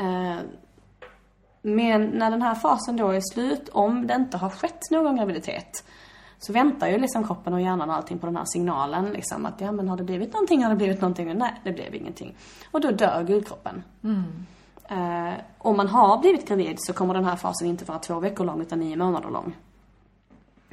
[0.00, 0.36] Eh,
[1.62, 5.84] Men när den här fasen då är slut, om det inte har skett någon graviditet,
[6.38, 9.60] så väntar ju liksom kroppen och hjärnan och allting på den här signalen liksom att
[9.60, 11.38] ja men har det blivit någonting, har det blivit någonting?
[11.38, 12.36] Nej, det blev ingenting.
[12.70, 13.82] Och då dör gulkroppen.
[14.88, 18.44] Eh, om man har blivit gravid så kommer den här fasen inte vara två veckor
[18.44, 19.56] lång utan nio månader lång.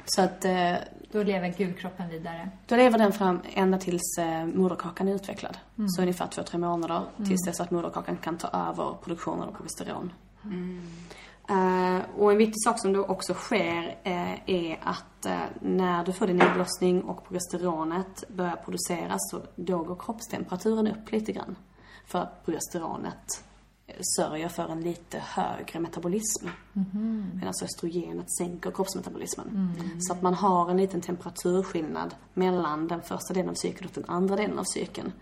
[0.04, 0.74] Så att eh,
[1.12, 2.50] Då lever gulkroppen vidare.
[2.66, 5.58] då lever den fram ända tills eh, moderkakan är utvecklad.
[5.96, 10.12] Så ungefär två, tre månader tills dess att moderkakan kan ta över produktionen av progesteron.
[11.48, 16.12] Eh, och en viktig sak som då också sker eh, är att eh, när du
[16.12, 21.56] får din ägglossning och progesteronet börjar produceras så då går kroppstemperaturen upp lite grann.
[22.06, 23.44] För att progesteronet
[24.16, 26.48] sörjer för en lite högre metabolism.
[27.34, 29.46] Medan östrogenet sänker kroppsmetabolismen.
[30.00, 34.10] Så att man har en liten temperaturskillnad mellan den första delen av cykeln och den
[34.10, 35.12] andra delen av cykeln.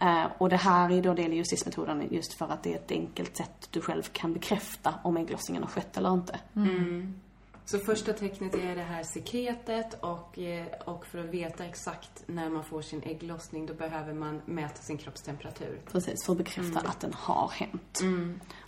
[0.00, 2.90] Eh, och det här är då del i justismetoden just för att det är ett
[2.90, 6.38] enkelt sätt du själv kan bekräfta om ägglossningen har skett eller inte.
[7.66, 12.50] Så första tecknet är det här sekretet och, eh, och för att veta exakt när
[12.50, 15.80] man får sin ägglossning då behöver man mäta sin kroppstemperatur.
[15.92, 18.00] Precis, för att bekräfta att den har hänt.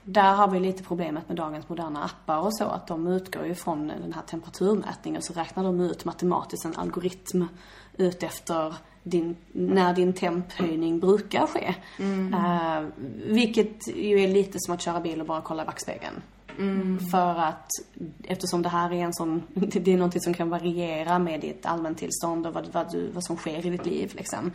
[0.05, 3.55] Där har vi lite problemet med dagens moderna appar och så, att de utgår ju
[3.55, 7.45] från den här temperaturmätningen så räknar de ut matematiskt en algoritm
[7.97, 11.75] ut efter din, när din temphöjning brukar ske.
[12.35, 12.89] Eh,
[13.27, 16.23] vilket ju är lite som att köra bil och bara kolla i backspegeln.
[16.59, 16.99] Mm.
[17.11, 17.69] För att
[18.25, 22.47] eftersom det här är en sån, det är någonting som kan variera med ditt allmäntillstånd
[22.47, 24.53] och vad, vad, du, vad som sker i ditt liv liksom.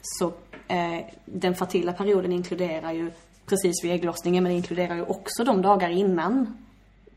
[0.00, 0.26] Så
[0.68, 3.10] eh, den fertila perioden inkluderar ju
[3.46, 6.56] precis vid ägglossningen men det inkluderar ju också de dagar innan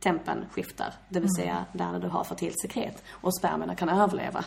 [0.06, 0.94] tempen skiftar.
[1.10, 4.46] Det vill säga där du har fertilt sekret och spermierna kan överleva.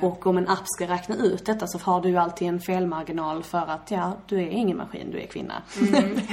[0.00, 3.42] Och om en app ska räkna ut detta så har du ju alltid en felmarginal
[3.42, 5.62] för att ja, du är ingen maskin, du är kvinna.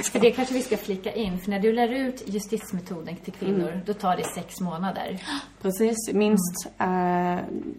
[0.02, 3.80] För det kanske vi ska flika in, för när du lär ut justismetoden till kvinnor,
[3.86, 5.22] då tar det sex månader.
[5.62, 6.66] Precis, minst.
[6.78, 7.38] Eh,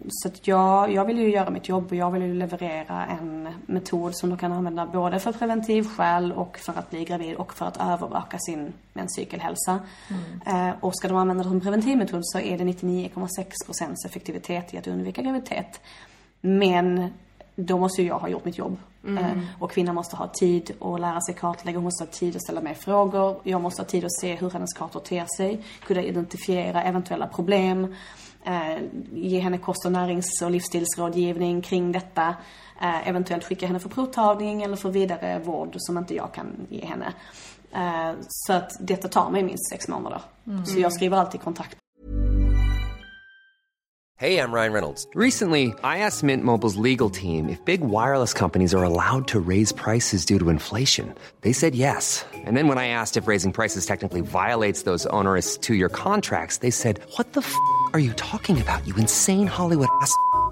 [0.10, 3.50] så att jag, jag vill ju göra mitt jobb och jag vill ju leverera en
[3.66, 7.66] metod som du kan använda både för preventivskäl och för att bli gravid och för
[7.66, 9.80] att övervaka sin menscykelhälsa.
[10.46, 14.88] Eh, och ska de använda det som preventivmetod så är det 99,6% effektivitet i att
[14.88, 15.82] undvika graviditet.
[16.42, 17.10] Men
[17.56, 18.78] då måste ju jag ha gjort mitt jobb.
[19.08, 22.42] Eh, och kvinnan måste ha tid att lära sig kartlägga, hon måste ha tid att
[22.42, 23.40] ställa mig frågor.
[23.44, 27.96] Jag måste ha tid att se hur hennes kartor ter sig, kunna identifiera eventuella problem.
[28.46, 28.78] Eh,
[29.14, 32.36] ge henne kost och närings och livsstilsrådgivning kring detta.
[32.82, 36.86] Eh, eventuellt skicka henne för provtagning eller för vidare vård som inte jag kan ge
[36.86, 37.14] henne.
[37.72, 40.22] Eh, så att detta tar mig minst sex månader.
[40.48, 40.66] Mm.
[40.66, 41.78] Så jag skriver alltid kontakt
[44.20, 45.08] Hey, I'm Ryan Reynolds.
[45.14, 49.72] Recently, I asked Mint Mobile's legal team if big wireless companies are allowed to raise
[49.72, 51.14] prices due to inflation.
[51.42, 52.26] They said yes.
[52.34, 56.58] And then when I asked if raising prices technically violates those onerous two year contracts,
[56.58, 57.54] they said, What the f
[57.94, 60.12] are you talking about, you insane Hollywood ass?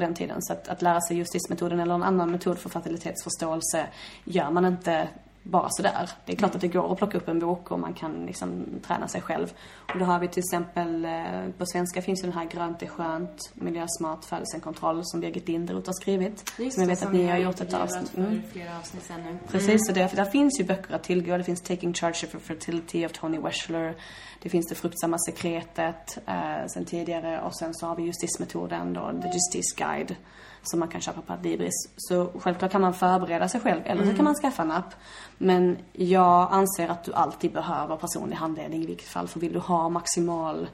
[0.00, 0.42] På den tiden.
[0.42, 3.86] Så att, att lära sig justismetoden eller en annan metod för fertilitetsförståelse
[4.24, 5.08] gör man inte
[5.42, 6.10] bara sådär.
[6.24, 8.64] Det är klart att det går att plocka upp en bok och man kan liksom
[8.86, 9.52] träna sig själv.
[9.92, 12.86] Och då har vi till exempel, eh, på svenska finns ju den här Grönt är
[12.86, 16.52] skönt, miljösmart födelsekontroll som Birgit Linderoth har skrivit.
[16.58, 18.08] Just som jag vet att som ni vi har gjort ett avsnitt.
[18.08, 18.42] för Mm.
[18.52, 19.38] flera avsnitt sen nu.
[19.48, 21.36] Precis, så det, där finns ju böcker att tillgå.
[21.36, 23.96] Det finns Taking Charge of Fertility av Tony Weschler.
[24.42, 29.12] Det finns Det fruktsamma sekretet eh, sen tidigare och sen så har vi justismetoden då,
[29.22, 30.16] The Justice Guide
[30.62, 31.74] som man kan köpa på Adlibris.
[31.96, 34.94] Så självklart kan man förbereda sig själv eller så kan man skaffa en app.
[35.38, 39.28] Men jag anser att du alltid behöver personlig handledning i vilket fall.
[39.28, 40.68] För vill du ha maximal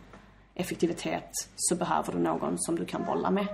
[0.55, 3.47] effektivitet så behöver du någon som du kan bolla med.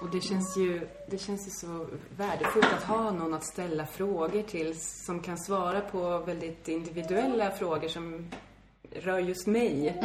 [0.00, 4.42] Och det känns, ju, det känns ju så värdefullt att ha någon att ställa frågor
[4.42, 8.30] till som kan svara på väldigt individuella frågor som
[8.92, 10.00] rör just mig.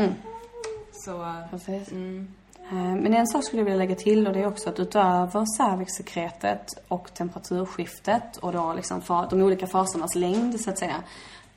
[0.91, 1.91] Så, Precis.
[1.91, 2.23] Eh,
[2.71, 5.57] Eh, men en sak skulle jag vilja lägga till och det är också att utöver
[5.57, 11.03] cervixsekretet och temperaturskiftet och då liksom de olika fasernas längd så att säga.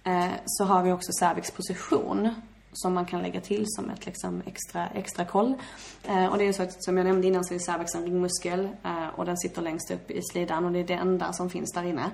[0.04, 2.34] Eh, så har vi också cervixposition
[2.74, 5.54] som man kan lägga till som ett liksom extra, extra koll.
[6.08, 8.68] Eh, och det är så att som jag nämnde innan så är cervix en ringmuskel
[8.84, 11.72] eh, och den sitter längst upp i slidan och det är det enda som finns
[11.72, 12.10] där inne.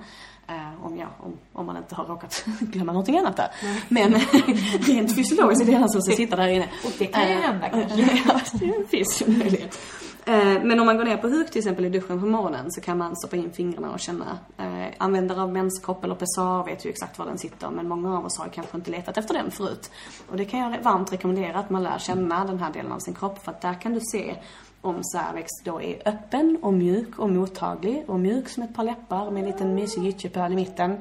[0.47, 3.49] Eh, om, ja, om, om man inte har råkat glömma någonting annat där.
[3.87, 4.13] Men
[4.79, 6.69] rent fysiologiskt är det enda som sitta där inne.
[6.85, 8.21] Och det kan ju Eh, hända kanske.
[8.27, 9.79] ja, det finns ju möjlighet.
[10.25, 12.81] Eh, men om man går ner på huk till exempel i duschen på morgonen så
[12.81, 14.39] kan man stoppa in fingrarna och känna.
[14.57, 18.25] Eh, användare av menskopp eller pessar vet ju exakt var den sitter men många av
[18.25, 19.91] oss har kanske inte letat efter den förut.
[20.29, 23.13] Och det kan jag varmt rekommendera att man lär känna den här delen av sin
[23.13, 24.35] kropp för att där kan du se
[24.81, 29.31] om cervix då är öppen och mjuk och mottaglig och mjuk som ett par läppar
[29.31, 30.97] med en liten mysig gyttjepöl i mitten.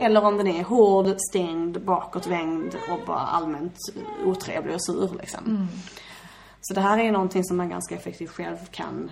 [0.00, 3.76] Eller om den är hård, stängd, bakåtvänd och bara allmänt
[4.24, 5.44] otrevlig och sur liksom.
[5.46, 5.68] Mm.
[6.66, 9.10] Så det här är någonting som man ganska effektivt själv kan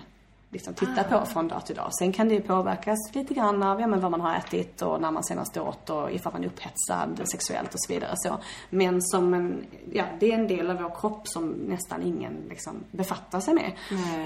[0.53, 1.89] liksom titta på från dag till dag.
[1.99, 5.01] Sen kan det ju påverkas lite grann av ja, men vad man har ätit och
[5.01, 8.11] när man senast åt och ifall man är upphetsad sexuellt och så vidare.
[8.15, 8.37] Så.
[8.69, 12.73] Men som en, ja, det är en del av vår kropp som nästan ingen liksom,
[12.91, 13.71] befattar sig med.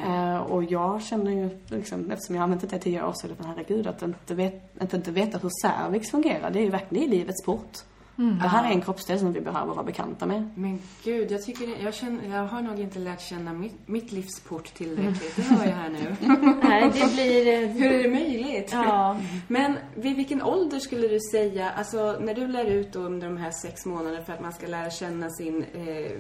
[0.05, 3.27] Eh, och jag känner ju, liksom, eftersom jag har använt det i tio år, så
[3.27, 6.51] är det herregud att inte, vet, att inte veta hur cervix fungerar.
[6.51, 7.77] Det är ju verkligen livets port.
[8.17, 10.49] Det här är en kroppsdel som vi behöver vara bekanta med.
[10.55, 14.73] Men gud, jag tycker jag, känner, jag har nog inte lärt känna mitt, mitt livsport
[14.73, 15.35] tillräckligt.
[15.35, 16.15] Det hör jag här nu.
[16.63, 17.63] Nej, det blir...
[17.63, 18.69] eh, Hur är det möjligt?
[18.73, 19.19] Ja.
[19.47, 23.37] Men vid vilken ålder skulle du säga, alltså när du lär ut då under de
[23.37, 26.11] här sex månaderna för att man ska lära känna sin, eh,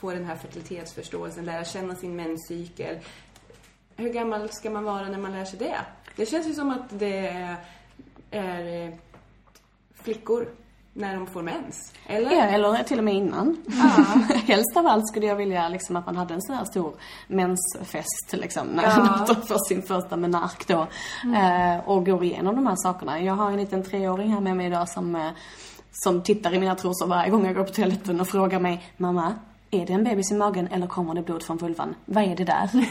[0.00, 2.96] få den här fertilitetsförståelsen, lära känna sin menscykel.
[3.96, 5.76] Hur gammal ska man vara när man lär sig det?
[6.16, 7.26] Det känns ju som att det
[8.30, 8.94] är eh,
[9.94, 10.48] flickor
[10.94, 11.92] när de får mens.
[12.06, 12.30] Eller?
[12.30, 13.56] Ja, eller till och med innan.
[14.46, 16.94] Helst av allt skulle jag vilja liksom att man hade en sån här stor
[17.26, 19.24] mensfest liksom, när Ja.
[19.26, 20.86] de får sin första menark då.
[21.36, 23.20] Eh, och går igenom de här sakerna.
[23.20, 25.30] Jag har en liten treåring här med mig idag som, eh,
[25.92, 29.34] som tittar i mina trosor varje gång jag går på toaletten och frågar mig, mamma,
[29.70, 31.94] är det en bebis i magen eller kommer det blod från vulvan?
[32.04, 32.70] Vad är det där?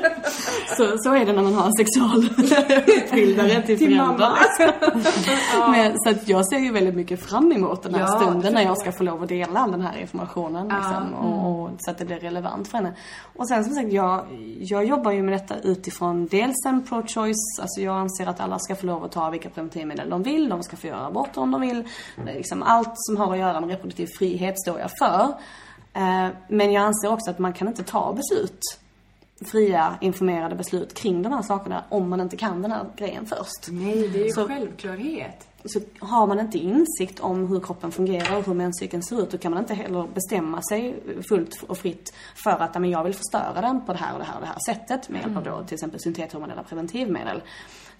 [0.77, 4.37] så, så är det när man har en sexualutbildare till, Till föräldrar.
[5.71, 8.61] Men, så att jag ser ju väldigt mycket fram emot den här Ja, stunden när
[8.61, 10.67] jag ska få lov att dela all den här informationen.
[10.67, 12.93] Liksom, och, och, så att det blir relevant för henne.
[13.35, 14.25] Och sen som sagt, jag,
[14.59, 18.75] jag jobbar ju med detta utifrån dels en pro-choice, alltså jag anser att alla ska
[18.75, 21.61] få lov att ta vilka preventivmedel de vill, de ska få göra abort om de
[21.61, 21.83] vill.
[22.25, 25.23] Liksom allt som har att göra med reproduktiv frihet står jag för.
[25.93, 28.59] Eh, Men jag anser också att man kan inte ta beslut
[29.45, 33.67] fria, informerade beslut kring de här sakerna om man inte kan den här grejen först.
[33.71, 35.47] Nej, det är ju Så- självklarhet.
[35.65, 39.37] Så har man inte insikt om hur kroppen fungerar och hur menscykeln ser ut, då
[39.37, 43.13] kan man inte heller bestämma sig fullt och fritt för att "Ja, men jag vill
[43.13, 45.43] förstöra den på det här och det här och det här sättet med hjälp av
[45.43, 47.41] då till exempel syntethormonella preventivmedel.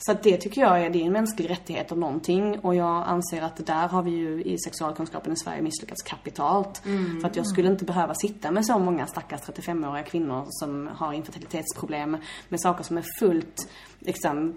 [0.06, 2.60] Så att det tycker jag är, det är en mänsklig rättighet om någonting.
[2.60, 6.82] Och jag anser att där har vi ju i sexualkunskapen i Sverige misslyckats kapitalt.
[7.22, 11.14] För att jag skulle inte behöva sitta med så många stackars 35-åriga kvinnor som har
[11.14, 12.18] infertilitetsproblem
[12.50, 14.54] med saker som är fullt liksom,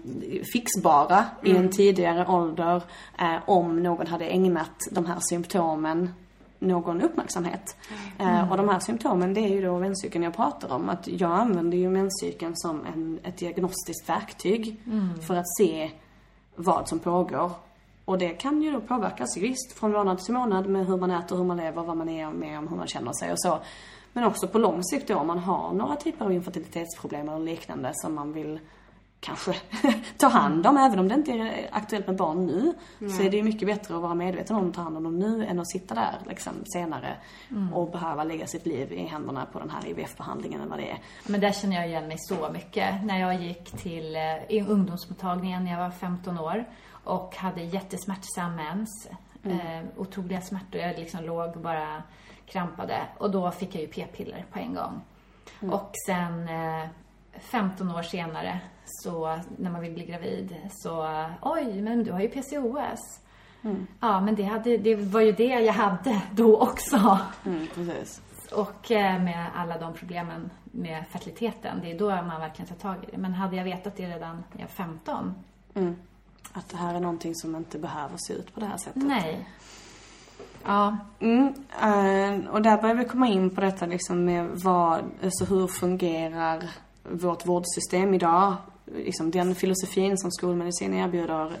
[0.53, 2.83] fixbara i en tidigare ålder
[3.19, 6.09] eh, om någon hade ägnat de här symptomen
[6.59, 7.77] någon uppmärksamhet.
[8.19, 10.89] Eh, och de här symptomen, det är ju då menscykeln jag pratar om.
[10.89, 14.79] Att jag använder ju menscykeln som en, ett diagnostiskt verktyg
[15.27, 15.91] för att se
[16.55, 17.51] vad som pågår.
[18.05, 21.37] Och det kan ju då påverkas visst från månad till månad med hur man äter,
[21.37, 23.59] hur man lever, vad man är med om, hur man känner sig och så.
[24.13, 27.91] Men också på lång sikt då om man har några typer av infertilitetsproblem eller liknande
[27.93, 28.59] som man vill
[29.19, 29.55] kanske
[30.17, 30.77] ta hand om.
[30.77, 32.73] Även om det inte är aktuellt med barn nu
[33.09, 35.19] så är det ju mycket bättre att vara medveten om att ta hand om dem
[35.19, 37.17] nu än att sitta där liksom, senare
[37.73, 40.99] och behöva lägga sitt liv i händerna på den här IVF-behandlingen eller vad det är.
[41.27, 43.03] Men där känner jag igen mig så mycket.
[43.03, 44.15] När jag gick till
[44.49, 49.07] eh, ungdomsmottagningen när jag var 15 år och hade jättesmärtsam mens.
[49.43, 50.81] Eh, otroliga smärtor.
[50.81, 52.03] Jag liksom låg och bara
[52.45, 53.01] krampade.
[53.17, 55.01] Och då fick jag ju p-piller på en gång.
[55.71, 56.89] Och sen eh,
[57.39, 62.29] 15 år senare, så när man vill bli gravid, så oj, men du har ju
[62.29, 63.19] PCOS.
[63.99, 67.19] Ja, men det, hade, det var ju det jag hade då också.
[67.45, 68.21] Mm, precis.
[68.51, 73.03] Och eh, med alla de problemen med fertiliteten, det är då man verkligen tar tag
[73.03, 73.17] i det.
[73.17, 75.33] Men hade jag vetat det redan när jag var 15?
[76.53, 79.03] Att det här är någonting som inte behöver se ut på det här sättet.
[79.03, 79.49] Nej.
[80.65, 81.47] Ja, Mm,
[81.81, 86.63] eh, och där börjar vi komma in på detta liksom med vad, alltså hur fungerar
[87.11, 88.55] vårt vårdsystem idag?
[88.95, 91.51] Liksom den filosofin som skolmedicin erbjuder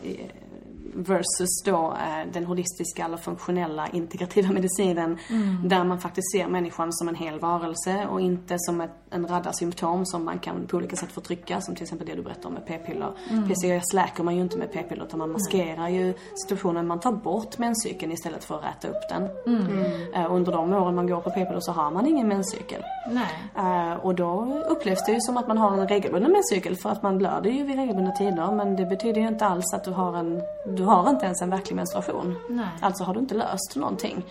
[0.95, 5.69] versus då eh, den holistiska eller funktionella integrativa medicinen Mm.
[5.69, 9.53] där man faktiskt ser människan som en hel varelse och inte som ett, en radda
[9.53, 12.53] symptom som man kan på olika sätt förtrycka som till exempel det du berättade om
[12.53, 13.11] med p-piller.
[13.29, 13.49] Mm.
[13.49, 16.87] PCOS läker man ju inte med p-piller utan man maskerar ju situationen.
[16.87, 19.29] Man tar bort menscykeln istället för att äta upp den.
[19.45, 20.13] Mm.
[20.13, 22.83] Eh, under de åren man går på p-piller så har man ingen menscykel.
[23.11, 23.51] Nej.
[23.55, 27.03] Eh, och då upplevs det ju som att man har en regelbunden menscykel för att
[27.03, 30.17] man blöder ju vid regelbundna tider men det betyder ju inte alls att du har
[30.17, 32.35] en, du har inte ens en verklig menstruation.
[32.49, 32.67] Nej.
[32.81, 34.25] Alltså har du inte löst någonting.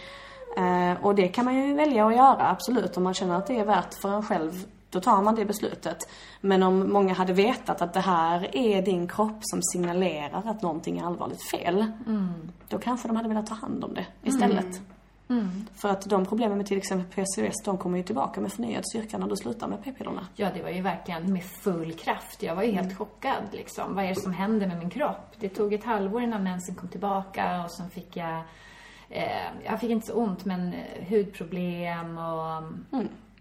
[0.57, 3.59] Eh, och det kan man ju välja att göra absolut om man känner att det
[3.59, 6.09] är värt för en själv då tar man det beslutet.
[6.41, 10.99] Men om många hade vetat att det här är din kropp som signalerar att någonting
[10.99, 11.93] är allvarligt fel.
[12.69, 14.81] Då kanske de hade velat ta hand om det istället.
[15.75, 19.19] För att de problemen med till exempel PCOS, de kommer ju tillbaka med förnyad styrka
[19.19, 20.27] när du slutar med p-pillerna.
[20.37, 22.43] Ja, det var ju verkligen med full kraft.
[22.43, 23.95] Jag var ju helt chockad liksom.
[23.95, 25.35] Vad är det som händer med min kropp?
[25.39, 28.43] Det tog ett halvår innan mensen kom tillbaka och sen fick jag
[29.09, 32.63] eh, jag fick inte så ont, men eh, hudproblem och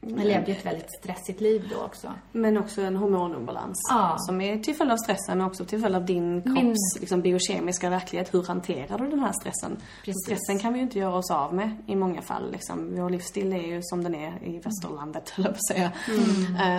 [0.08, 2.14] jag levde ju ett väldigt stressigt liv då också.
[2.32, 3.82] Men också en hormonobalans.
[3.90, 4.16] Ja.
[4.20, 7.22] Som är till följd av stressen men också till följd av din kropps Min- liksom,
[7.22, 8.34] biokemiska verklighet.
[8.34, 9.78] Hur hanterar du den här stressen?
[10.26, 12.52] Stressen kan vi ju inte göra oss av med i många fall.
[12.52, 12.96] Liksom.
[12.96, 15.92] Vår livsstil är ju som den är i västerlandet, höll jag på att säga.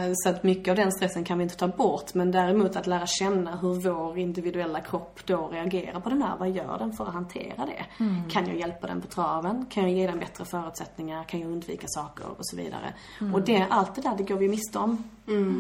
[0.07, 2.15] Eh, Så att mycket av den stressen kan vi inte ta bort.
[2.15, 6.37] Men däremot att lära känna hur vår individuella kropp då reagerar på den här.
[6.39, 7.85] Vad gör den för att hantera det?
[8.33, 9.67] Kan jag hjälpa den på traven?
[9.71, 11.25] Kan jag ge den bättre förutsättningar?
[11.25, 12.25] Kan jag undvika saker?
[12.29, 12.95] Och så vidare.
[13.35, 15.05] Och det, allt det där, det går vi miste om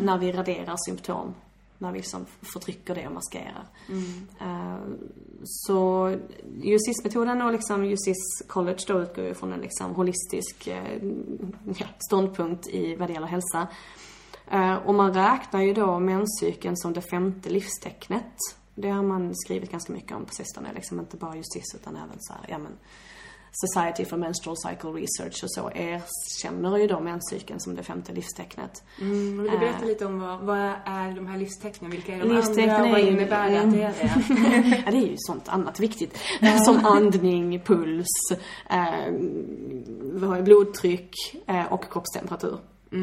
[0.02, 1.34] när vi raderar symptom.
[1.78, 3.66] När vi liksom förtrycker det och maskerar.
[4.40, 4.78] Eh,
[5.44, 6.08] så
[6.62, 11.02] UCIS-metoden och liksom UCIS College då utgår ju från en liksom holistisk eh,
[11.76, 13.68] ja, ståndpunkt i vad det gäller hälsa.
[14.50, 18.36] Eh, och man räknar ju då menscykeln som det femte livstecknet.
[18.74, 20.72] Det har man skrivit ganska mycket om på sistone.
[20.74, 22.72] Liksom inte bara UCIS utan även så här, ja men
[23.56, 28.82] Society for Menstrual Cycle Research och så erkänner ju då menscykeln som det femte livstecknet.
[29.00, 31.90] Mm, vill du berätta Eh, lite om vad, vad är de här livstecknen?
[31.90, 32.84] Vilka är de Livstecknen andra?
[32.84, 34.82] Och vad innebär det att det är det?
[34.86, 36.18] ja, det är ju sånt annat viktigt.
[36.64, 38.06] Som andning, puls,
[38.70, 39.12] eh,
[40.42, 41.10] blodtryck
[41.46, 42.58] eh, och kroppstemperatur.
[42.92, 42.98] Eh,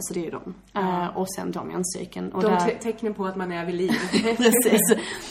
[0.00, 0.54] så det är de.
[0.80, 2.32] Eh, och sen de menscykeln.
[2.32, 3.92] Och De där- te- tecknen på att man är vid liv.
[4.36, 4.80] Precis.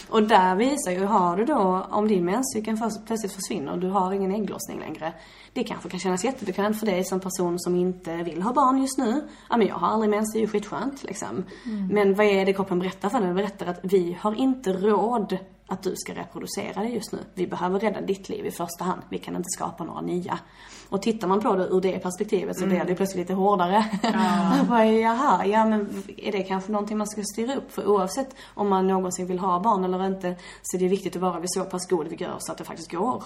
[0.09, 2.77] Och där visar ju, har du då, om din menscykel
[3.07, 5.13] plötsligt försvinner och du har ingen ägglossning längre.
[5.53, 8.97] Det kanske kan kännas jättebekvämt för dig som person som inte vill ha barn just
[8.97, 9.27] nu.
[9.49, 11.43] Ja men jag har aldrig mens, det är ju skitskönt liksom.
[11.91, 13.27] Men vad är det kroppen berättar för dig?
[13.27, 15.37] Den berättar att vi har inte råd
[15.67, 17.19] att du ska reproducera dig just nu.
[17.33, 19.01] Vi behöver rädda ditt liv i första hand.
[19.09, 20.39] Vi kan inte skapa några nya.
[20.89, 23.85] Och tittar man på det ur det perspektivet så blir det plötsligt lite hårdare.
[24.57, 27.71] Jag bara, Jaha, ja men är det kanske någonting man ska styra upp?
[27.71, 31.21] För oavsett om man någonsin vill ha barn eller inte så är det viktigt att
[31.21, 33.23] vara vid så pass god vigör så att det faktiskt går.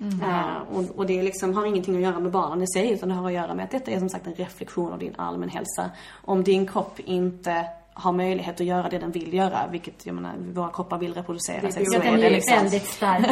[0.00, 3.14] Eh, och, och det liksom har ingenting att göra med barnen i sig utan det
[3.14, 5.90] har att göra med att detta är som sagt en reflektion av din allmän hälsa.
[6.24, 10.34] Om din kropp inte har möjlighet att göra det den vill göra, vilket jag menar,
[10.52, 11.86] våra kroppar vill reproducera sig.
[11.86, 12.56] Så är det liksom.
[12.56, 13.26] väldigt stark.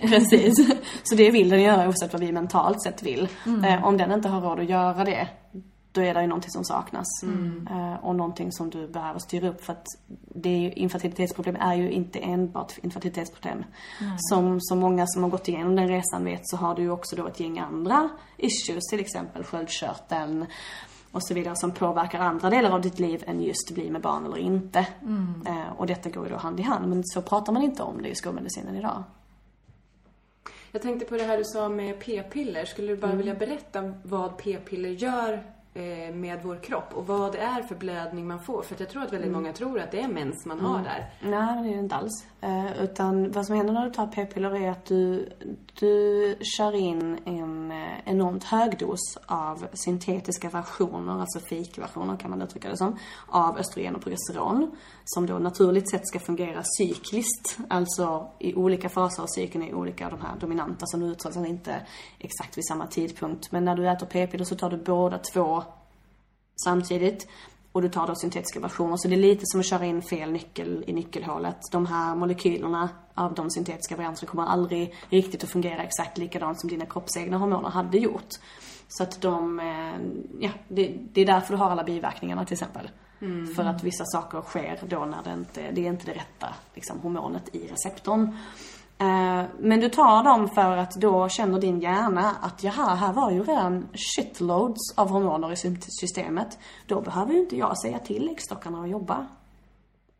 [0.00, 0.54] Precis.
[1.02, 3.28] Så det vill den göra oavsett vad vi mentalt sett vill.
[3.66, 5.28] Eh, om den inte har råd att göra det,
[5.96, 7.06] då är det ju någonting som saknas.
[7.70, 9.86] Eh, och någonting som du behöver styra upp för att
[10.34, 13.64] det är ju, infertilitetsproblem är ju inte enbart infertilitetsproblem.
[14.18, 17.16] Som så många som har gått igenom den resan vet så har du ju också
[17.16, 20.46] då ett gäng andra issues, till exempel sköldkörteln
[21.12, 24.26] och så vidare som påverkar andra delar av ditt liv än just bli med barn
[24.26, 24.78] eller inte.
[25.46, 28.02] Eh, och detta går ju då hand i hand, men så pratar man inte om
[28.02, 29.02] det i skolmedicinen idag.
[30.72, 32.64] Jag tänkte på det här du sa med p-piller.
[32.64, 33.18] Skulle du bara Mm.
[33.18, 35.32] vilja berätta vad p-piller gör
[35.74, 38.62] eh, med vår kropp och vad det är för blödning man får?
[38.62, 39.42] För att jag tror att väldigt Mm.
[39.42, 41.10] många tror att det är mens man har där.
[41.22, 42.26] Nej, det är det inte alls.
[42.46, 45.28] Eh, utan vad som händer när du tar p-piller är att du,
[45.74, 52.42] du kör in en eh, enormt hög dos av syntetiska versioner, alltså fikversioner kan man
[52.42, 54.76] uttrycka det som, av östrogen och progesteron.
[55.04, 60.10] Som då naturligt sett ska fungera cykliskt, alltså i olika faser av cykeln är olika
[60.10, 61.86] de här dominanta som utsöndras inte
[62.18, 63.52] exakt vid samma tidpunkt.
[63.52, 65.62] Men när du äter p-piller så tar du båda två
[66.64, 67.28] samtidigt.
[67.76, 68.96] Och du tar då syntetiska versioner.
[68.96, 71.56] Så det är lite som att köra in fel nyckel i nyckelhålet.
[71.72, 76.70] De här molekylerna av de syntetiska varianterna kommer aldrig riktigt att fungera exakt likadant som
[76.70, 78.28] dina kroppsegna hormoner hade gjort.
[78.88, 80.00] Så att de, eh,
[80.40, 82.90] ja, det, det är därför du har alla biverkningarna till exempel.
[83.56, 87.00] För att vissa saker sker då när det inte, det är inte det rätta liksom,
[87.00, 88.36] hormonet i receptorn.
[88.98, 93.30] Eh, Men du tar dem för att då känner din hjärna att jaha, här var
[93.30, 96.58] ju redan shitloads av hormoner i sy- systemet.
[96.86, 99.26] Då behöver ju inte jag säga till äggstockarna att jobba.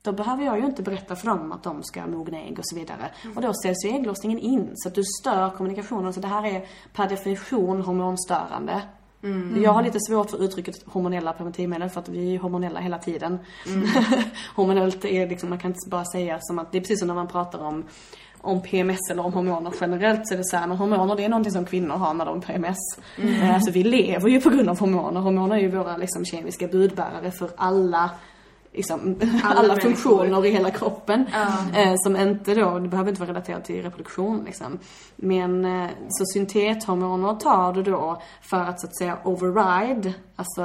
[0.02, 2.76] då behöver jag ju inte berätta för dem att de ska mogna ägg och så
[2.76, 3.10] vidare.
[3.36, 6.12] Och då ställs ju ägglossningen in så att du stör kommunikationen.
[6.12, 8.82] Så det här är per definition hormonstörande.
[9.22, 9.62] Mm.
[9.62, 13.38] Jag har lite svårt för uttrycket hormonella preventivmedel för att vi är hormonella hela tiden.
[13.66, 13.88] Mm.
[14.56, 17.14] Hormonellt är liksom, man kan inte bara säga som att, det är precis som när
[17.14, 17.84] man pratar om
[18.46, 21.28] om PMS eller om hormoner generellt så är det så här, men hormoner det är
[21.28, 22.78] någonting som kvinnor har när de har PMS.
[23.18, 23.42] Mm.
[23.42, 25.20] Eh, Alltså vi lever ju på grund av hormoner.
[25.20, 28.10] Hormoner är ju våra liksom kemiska budbärare för alla
[28.76, 31.26] liksom, alla, Alla funktioner i hela kroppen.
[31.74, 34.78] Eh, som inte då, det behöver inte vara relaterat till reproduktion liksom.
[35.16, 40.62] Men eh, så syntethormoner tar du då för att så att säga override, alltså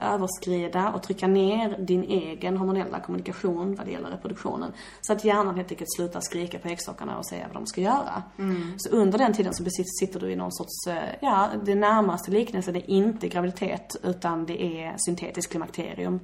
[0.00, 4.72] överskrida och trycka ner din egen hormonella kommunikation vad det gäller reproduktionen.
[5.00, 8.22] Så att hjärnan helt enkelt slutar skrika på äggstockarna och säga vad de ska göra.
[8.38, 8.72] Mm.
[8.76, 9.64] Så under den tiden så
[10.00, 14.62] sitter du i någon sorts, eh, ja, det närmaste liknelsen är inte graviditet utan det
[14.62, 16.20] är syntetisk klimakterium.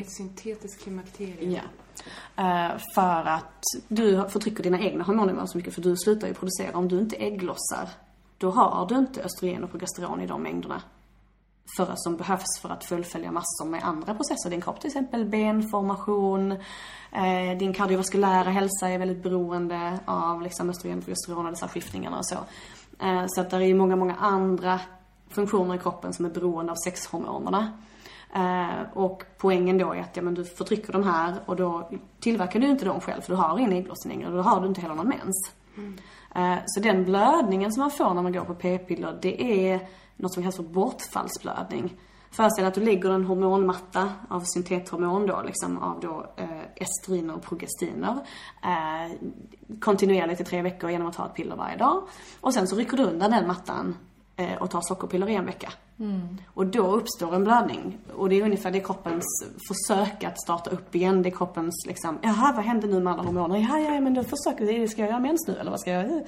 [0.00, 1.52] Ett syntetiskt klimakterium.
[1.52, 1.62] Ja.
[2.36, 6.78] Eh, för att du förtrycker dina egna hormoner så mycket för du slutar ju producera.
[6.78, 7.88] Om du inte ägglossar,
[8.38, 10.82] då har du inte östrogen och progesteron i de mängderna.
[11.76, 14.80] För som behövs för att fullfölja massor med andra processer i din kropp.
[14.80, 16.52] Till exempel benformation,
[17.12, 22.18] eh, din kardiovaskulära hälsa är väldigt beroende av liksom östrogen och progesteron och dessa skiftningarna
[22.18, 22.36] och så.
[23.04, 24.80] Eh, så att det är ju många, många andra
[25.28, 27.72] funktioner i kroppen som är beroende av sexhormonerna.
[28.34, 32.60] Eh, och poängen då är att ja, men du förtrycker de här och då tillverkar
[32.60, 34.80] du inte dem själv för du har ingen ägglossning längre och då har du inte
[34.80, 35.52] heller någon mens.
[36.34, 40.32] Eh, så den blödningen som man får när man går på p-piller det är något
[40.32, 41.96] som kallas för bortfallsblödning.
[42.30, 47.42] Föreställ att du lägger en hormonmatta av syntethormon då, liksom av då eh, estriner och
[47.42, 48.18] progestiner
[48.62, 49.12] eh,
[49.80, 52.02] kontinuerligt i tre veckor genom att ta ett piller varje dag.
[52.40, 53.96] Och sen så rycker du undan den mattan
[54.60, 55.72] och tar sockerpiller i en vecka.
[56.46, 57.98] Och då uppstår en blödning.
[58.16, 59.24] Och det är ungefär det kroppens
[59.68, 61.22] försök att starta upp igen.
[61.22, 63.58] Det är kroppens liksom, jaha vad hände nu med alla hormoner?
[63.58, 66.10] Ja, ja, men då försöker vi, ska jag göra mens nu eller vad ska jag
[66.10, 66.22] göra?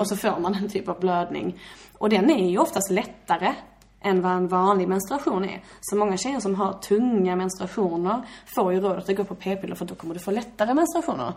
[0.00, 1.58] Och så får man en typ av blödning.
[1.98, 3.54] Och den är ju oftast lättare
[4.02, 5.62] än vad en vanlig menstruation är.
[5.80, 9.84] Så många tjejer som har tunga menstruationer får ju rådet att gå på p-piller för
[9.84, 11.32] då kommer du få lättare menstruationer.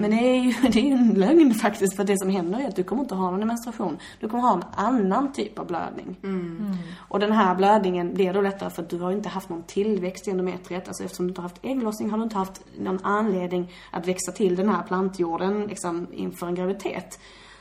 [0.00, 2.68] Men det är ju det är ju en lögn faktiskt för det som händer är
[2.68, 3.98] att du kommer inte ha någon menstruation.
[4.20, 6.16] Du kommer ha en annan typ av blödning.
[6.98, 10.28] Och den här blödningen blir då lättare för att du har inte haft någon tillväxt
[10.28, 10.88] i endometriet.
[10.88, 14.32] Alltså eftersom du inte har haft ägglossning har du inte haft någon anledning att växa
[14.32, 17.18] till den här plantjorden liksom inför en graviditet.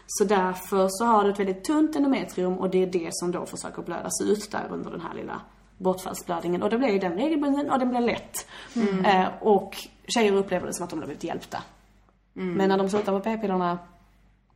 [0.07, 3.45] Så därför så har du ett väldigt tunt endometrium och det är det som då
[3.45, 5.41] försöker blödas ut där under den här lilla
[5.77, 6.63] bortfallsblödningen.
[6.63, 8.47] Och då blir ju den regelbunden och den blir lätt.
[9.05, 9.75] Eh, och
[10.07, 11.63] tjejer upplever det som att de har blivit hjälpta.
[12.33, 13.77] Men när de slutar på p-pillerna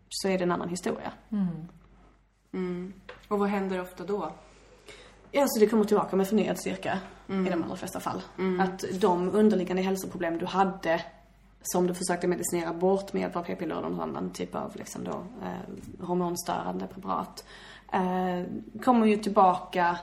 [0.09, 1.11] så är det en annan historia.
[3.27, 4.31] Och vad händer ofta då?
[5.31, 8.21] Ja, så det kommer tillbaka med förnyad styrka i de allra flesta fall.
[8.59, 11.01] Att de underliggande hälsoproblem du hade
[11.61, 15.03] som du försökte medicinera bort med hjälp av p-piller och någon annan typ av liksom
[15.03, 17.43] då, eh, hormonstörande preparat
[17.93, 18.45] eh,
[18.83, 19.99] kommer ju tillbaka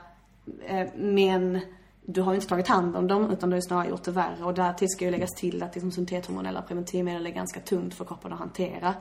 [0.66, 1.60] eh, men
[2.02, 4.10] du har ju inte tagit hand om dem utan du har ju snarare gjort det
[4.10, 8.04] värre och därtill ska ju läggas till att liksom syntethormonella preventivmedel är ganska tungt för
[8.04, 8.94] kroppen att hantera.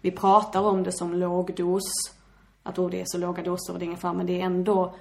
[0.00, 1.82] Vi pratar om det som lågdos,
[2.62, 4.44] att oh, det är så låga doser och det är ingen fara men det är
[4.44, 4.94] ändå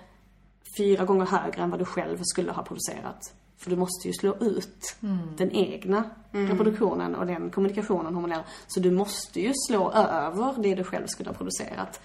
[0.77, 3.33] fyra gånger högre än vad du själv skulle ha producerat.
[3.57, 4.95] För du måste ju slå ut
[5.37, 8.41] den egna reproduktionen och den kommunikationen hormonell.
[8.67, 12.01] Så du måste ju slå över det du själv skulle ha producerat.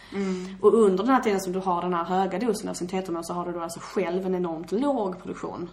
[0.60, 3.32] Och under den här tiden som du har den här höga dosen av syntethormon så
[3.34, 5.70] har du då alltså själv en enormt låg produktion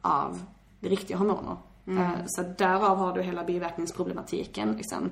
[0.00, 0.38] av
[0.80, 1.56] riktiga hormoner.
[1.88, 4.72] Eh, Så därav har du hela biverkningsproblematiken.
[4.72, 5.10] Liksom.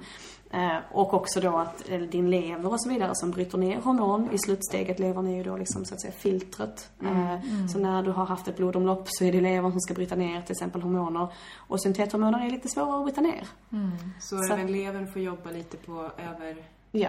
[0.53, 4.29] Eh, Och också då att eh, din lever och så vidare som bryter ner hormon
[4.33, 4.99] i slutsteget.
[4.99, 6.91] Levern är ju då liksom så att säga filtret.
[7.03, 7.41] Eh,
[7.73, 10.43] Så när du har haft ett blodomlopp så är det levern som ska bryta ner
[10.43, 11.29] till exempel hormoner.
[11.57, 13.47] Och syntethormoner är lite svårare att bryta ner.
[14.21, 16.57] Så, Så- även levern får jobba lite på övervarv.
[16.93, 17.09] Ja.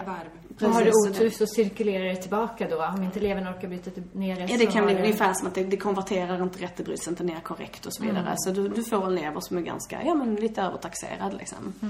[0.61, 2.85] Och har du otur det- så cirkulerar det tillbaka då.
[2.97, 5.55] Om inte levern orkar bryta ner det Ja, det kan bli du- ungefär som att
[5.55, 8.33] det, det konverterar inte rätt, det bryts inte ner korrekt och så vidare.
[8.37, 11.73] Så du, du får en lever som är ganska, ja men lite övertaxerad liksom.
[11.81, 11.87] Eh,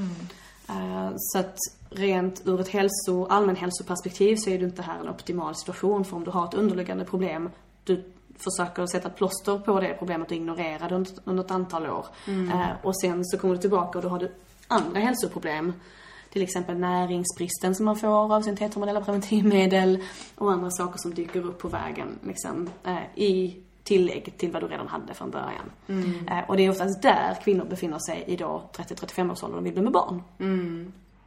[1.15, 1.57] så att
[1.89, 6.05] rent ur ett hälso, allmänhälsoperspektiv så är det inte här en optimal situation.
[6.05, 7.49] För om du har ett underliggande problem,
[7.83, 8.03] du
[8.37, 12.05] försöker sätta plåster på det problemet och ignorera det under, ett antal år.
[12.27, 14.31] Eh, och sen så kommer du tillbaka och då har du
[14.67, 15.73] andra hälsoproblem.
[16.29, 20.03] Till exempel näringsbristen som man får av syntethormonella preventivmedel
[20.35, 24.67] och andra saker som dyker upp på vägen liksom, eh, i tillägg till vad du
[24.67, 25.71] redan hade från början.
[26.27, 29.65] Eh, och det är oftast där kvinnor befinner sig i då 30-35 års ålder och
[29.65, 30.23] vill bli med barn.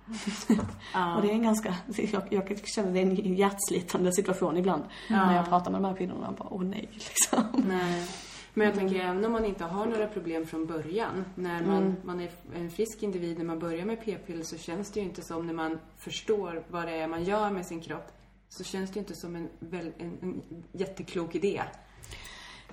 [1.17, 1.75] och det är en ganska,
[2.13, 5.97] jag, jag känner det är en hjärtslitande situation ibland när jag pratar med de här
[5.97, 7.65] kvinnorna och bara, åh nej liksom.
[7.69, 8.09] Nej.
[8.57, 11.97] Men jag tänker även om man inte har några problem från början, när man, Mm.
[12.03, 15.23] man är en frisk individ, när man börjar med p-piller så känns det ju inte
[15.23, 18.13] som när man förstår vad det är man gör med sin kropp,
[18.49, 19.49] så känns det ju inte som en,
[19.99, 20.43] en, en
[20.73, 21.63] jätteklok idé.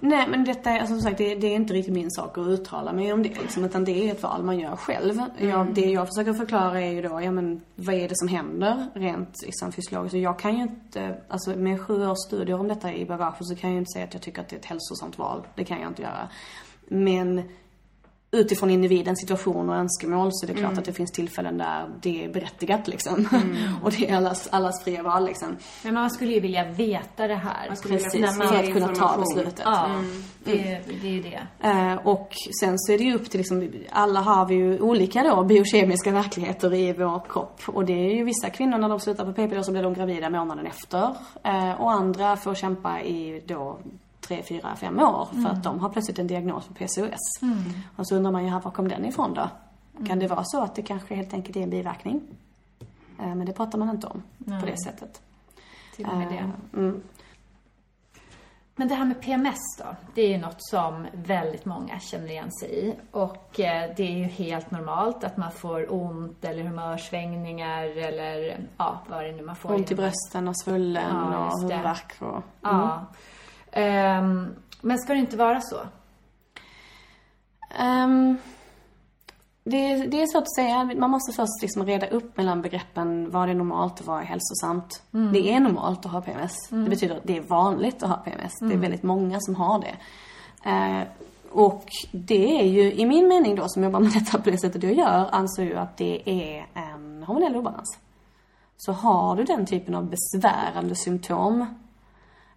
[0.04, 2.48] Nej men detta är, alltså, som sagt, det, det är inte riktigt min sak att
[2.48, 5.22] uttala mig om det liksom, utan det är ett val man gör själv.
[5.38, 8.88] Jag, det jag försöker förklara är ju då, ja men vad är det som händer
[8.94, 10.18] rent liksom, fysiologiskt?
[10.18, 13.70] Jag kan ju inte, alltså med sju års studier om detta i bagaget så kan
[13.70, 15.42] jag ju inte säga att jag tycker att det är ett hälsosamt val.
[15.56, 16.30] Det kan jag inte göra.
[16.88, 17.44] Men
[18.34, 20.80] utifrån individens situation och önskemål så är det klart Mm.
[20.80, 23.28] att det finns tillfällen där det är berättigat liksom.
[23.84, 25.58] och det är allas, allas fria val liksom.
[25.84, 27.68] Men man skulle ju vilja veta det här.
[27.68, 29.62] Man skulle vilja Precis, för att kunna ta beslutet.
[29.66, 30.24] Ja, Mm.
[30.44, 31.48] det, det är ju det.
[31.60, 35.24] Eh, och sen så är det ju upp till liksom, alla har vi ju olika
[35.24, 37.62] då biokemiska verkligheter i vår kropp.
[37.68, 40.30] Och det är ju vissa kvinnor när de slutar på p-piller så blir de gravida
[40.30, 41.16] månaden efter.
[41.44, 43.78] Eh, och andra får kämpa i då
[44.22, 45.52] tre, fyra, fem år för Mm.
[45.52, 47.42] att de har plötsligt en diagnos på PCOS.
[47.42, 47.64] Mm.
[47.96, 49.50] Och så undrar man ju här, var kom den ifrån då?
[50.08, 52.22] Kan det vara så att det kanske helt enkelt är en biverkning?
[53.20, 54.62] Eh, men det pratar man inte om på Nej.
[54.66, 55.22] det sättet.
[55.96, 56.38] Till och med det.
[56.38, 57.02] Eh, mm.
[58.76, 62.52] Men det här med PMS då, det är ju något som väldigt många känner igen
[62.52, 62.96] sig i.
[63.12, 69.02] Och eh, det är ju helt normalt att man får ont eller humörsvängningar eller ja,
[69.08, 69.74] vad det nu man får.
[69.74, 72.28] Ont i brösten och svullen Ja, och huvudvärk och...
[72.28, 72.42] Mm.
[72.62, 73.06] Ja.
[73.72, 75.78] Ehm, men ska det inte vara så?
[77.80, 78.38] Ehm,
[79.64, 80.84] det, det är svårt att säga.
[81.00, 85.02] Man måste först liksom reda upp mellan begreppen vad är normalt och vad är hälsosamt.
[85.14, 85.34] Mm.
[85.34, 86.72] Det är normalt att ha PMS.
[86.72, 86.84] Mm.
[86.84, 88.54] Det betyder att det är vanligt att ha PMS.
[88.60, 88.82] Det är Mm.
[88.82, 89.96] väldigt många som har det.
[90.70, 91.08] Eh,
[91.52, 94.84] och det är ju, i min mening då, som jobbar med detta på det sättet
[94.84, 98.00] jag gör, anser jag att det är en hormonell obalans.
[98.78, 101.66] Så har du den typen av besvärande symptom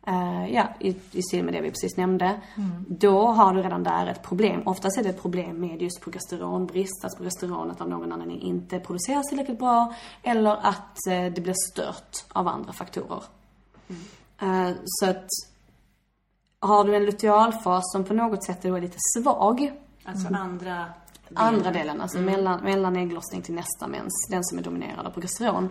[0.06, 2.40] Eh, ja, i, i stil med det vi precis nämnde.
[2.88, 4.62] Då har du redan där ett problem.
[4.64, 9.26] Oftast är det ett problem med just progesteronbrist, att progesteronet av någon anledning inte produceras
[9.28, 9.94] tillräckligt bra.
[10.22, 13.22] Eller att eh, det blir stört av andra faktorer.
[14.42, 15.26] Eh, så att
[16.60, 19.72] har du en lutealfas som på något sätt då är lite svag.
[20.04, 20.86] Alltså andra
[21.34, 22.32] Andra delen, alltså Mm.
[22.32, 25.68] mellan, mellan ägglossning till nästa mens, den som är dominerad av progesteron.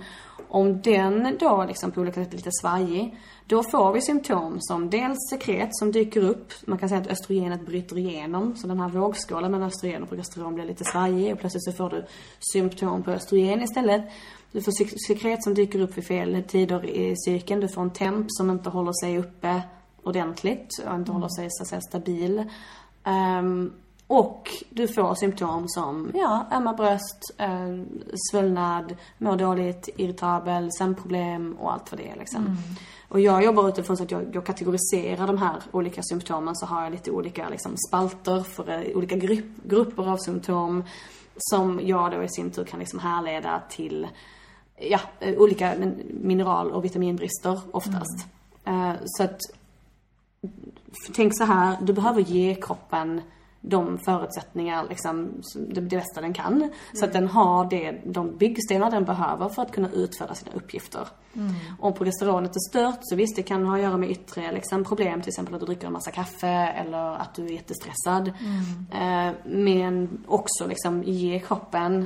[0.48, 4.90] Om den då liksom på olika sätt är lite svajig, då får vi symptom som
[4.90, 6.54] dels sekret som dyker upp.
[6.66, 10.56] Man kan säga att östrogenet bryter igenom, så den här vågskålen mellan östrogen och progesteron
[10.56, 12.06] blir lite svajig och plötsligt så får du
[12.54, 14.04] symptom på östrogen istället.
[14.52, 17.62] Du får sek- sekret som dyker upp vid fel tider i cykeln.
[17.62, 19.62] Du får en temp som inte håller sig uppe
[20.04, 22.44] ordentligt och inte håller sig så att säga stabil.
[23.04, 23.74] Ehm,
[24.08, 27.82] och du får symptom som, ja, ömma bröst, eh,
[28.32, 32.42] svullnad, mår dåligt, irritabel, sömnproblem och allt vad det är liksom.
[32.42, 32.58] Mm.
[33.10, 36.84] Och jag jobbar utifrån så att jag, jag kategoriserar de här olika symptomen så har
[36.84, 40.84] jag lite olika liksom, spalter för eh, olika grupp, grupper av symptom
[41.38, 44.08] som jag då i sin tur kan liksom härleda till
[44.78, 48.26] ja, eh, olika min- mineral och vitaminbrister oftast.
[48.66, 49.40] Eh, så att
[51.14, 53.22] tänk så här, du behöver ge kroppen
[53.66, 56.72] de förutsättningar, liksom, som det, det bästa den kan.
[56.94, 61.08] Så att den har det, de byggstenar den behöver för att kunna utföra sina uppgifter.
[61.80, 65.22] Om progesteronet är stört, så visst det kan ha att göra med yttre liksom, problem,
[65.22, 68.28] till exempel att du dricker en massa kaffe eller att du är jättestressad.
[68.92, 72.06] Eh, men också liksom ge kroppen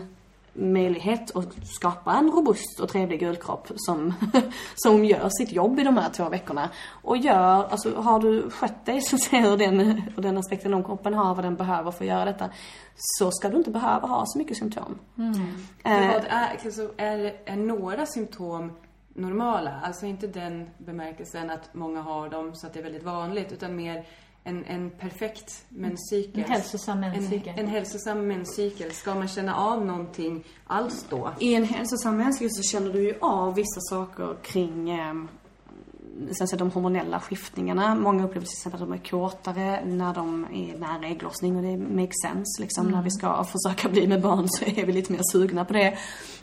[0.58, 4.14] möjlighet att skapa en robust och trevlig gulkropp som,
[4.76, 6.70] som gör sitt jobb i de här två veckorna.
[6.90, 11.14] Och gör, alltså har du skött dig så säga ur den, den aspekten om kroppen
[11.14, 12.50] har vad den behöver för att göra detta.
[12.96, 15.00] Så ska du inte behöva ha så mycket symptom.
[15.16, 18.72] För Eh, vad är, alltså, är, är några symptom
[19.14, 19.82] normala?
[19.84, 23.76] Alltså inte den bemärkelsen att många har dem så att det är väldigt vanligt, utan
[23.76, 24.06] mer
[24.48, 26.44] en, en perfekt menscykel.
[26.44, 27.54] En hälsosam menscykel.
[27.58, 28.92] En, en hälsosam menscykel.
[28.92, 31.32] Ska man känna av någonting alls då?
[31.40, 35.14] I en hälsosam mänsklig så känner du ju av vissa saker kring eh,
[36.32, 37.96] sen så de hormonella skiftningarna.
[37.96, 41.78] Många upplever till exempel att de är kåtare när de är nära ägglossning och det
[41.78, 42.62] makes sense.
[42.62, 42.98] Liksom, Mm.
[42.98, 45.98] När vi ska försöka bli med barn så är vi lite mer sugna på det.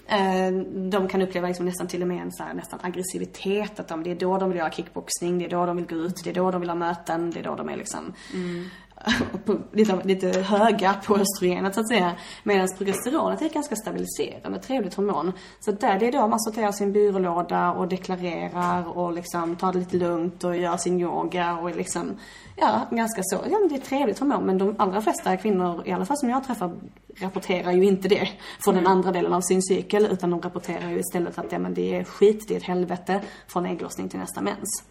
[0.06, 0.52] Eh,
[0.90, 3.80] de kan uppleva liksom nästan till och med en så här, nästan aggressivitet.
[3.80, 5.96] Att de, det är då de vill göra kickboxning, det är då de vill gå
[5.96, 8.70] ut, det är då de vill ha möten, det är då de är liksom på,
[9.72, 12.12] lite, lite höga på östrogenet så att säga.
[12.42, 15.32] Medan progesteronet är ett ganska stabiliserande, trevligt hormon.
[15.60, 19.78] Så där, det är då man sorterar sin byrålåda och deklarerar och liksom tar det
[19.78, 22.16] lite lugnt och gör sin yoga och liksom,
[22.56, 23.36] ja, ganska så.
[23.50, 24.44] Ja, men det är ett trevligt hormon.
[24.44, 26.74] Men de allra flesta kvinnor, i alla fall som jag träffar,
[27.16, 28.28] rapporterar ju inte det
[28.64, 30.06] från den andra delen av sin cykel.
[30.10, 33.20] Utan de rapporterar ju istället att ja, men det är skit, det är ett helvete
[33.46, 34.84] från ägglossning till nästa mens.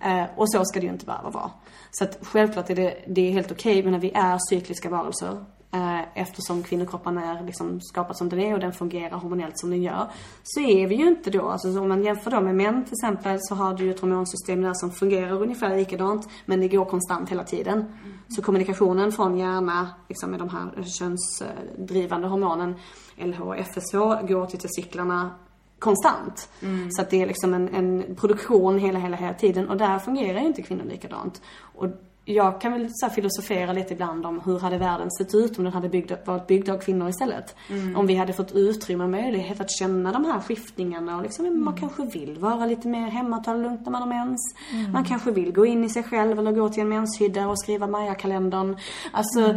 [0.00, 1.50] Eh, och så ska det ju inte behöva vara.
[1.90, 5.44] Så att självklart är det, det är helt okej, men när vi är cykliska varelser
[5.74, 9.82] eh, eftersom kvinnokroppen är liksom skapad som den är och den fungerar hormonellt som den
[9.82, 10.06] gör.
[10.42, 13.38] Så är vi ju inte då, alltså om man jämför då med män till exempel
[13.40, 17.30] så har du ju ett hormonsystem där som fungerar ungefär likadant men det går konstant
[17.30, 17.84] hela tiden.
[18.28, 22.74] Så kommunikationen från hjärna, liksom med de här könsdrivande hormonen
[23.16, 25.30] LH och FSH går till testiklarna
[25.78, 26.48] konstant.
[26.90, 30.40] Så att det är liksom en, en produktion hela, hela, hela tiden och där fungerar
[30.40, 31.42] ju inte kvinnor likadant.
[31.74, 31.86] Och
[32.24, 35.72] jag kan väl så filosofera lite ibland om hur hade världen sett ut om den
[35.72, 37.54] hade byggd, varit byggd av kvinnor istället.
[37.96, 41.76] Om vi hade fått utrymme och möjlighet att känna de här skiftningarna och liksom, man
[41.76, 44.54] kanske vill vara lite mer hemma och ta det lugnt när man har mens.
[44.92, 47.86] Man kanske vill gå in i sig själv eller gå till en menshydda och skriva
[47.86, 48.76] Maya-kalendern.
[49.12, 49.40] Alltså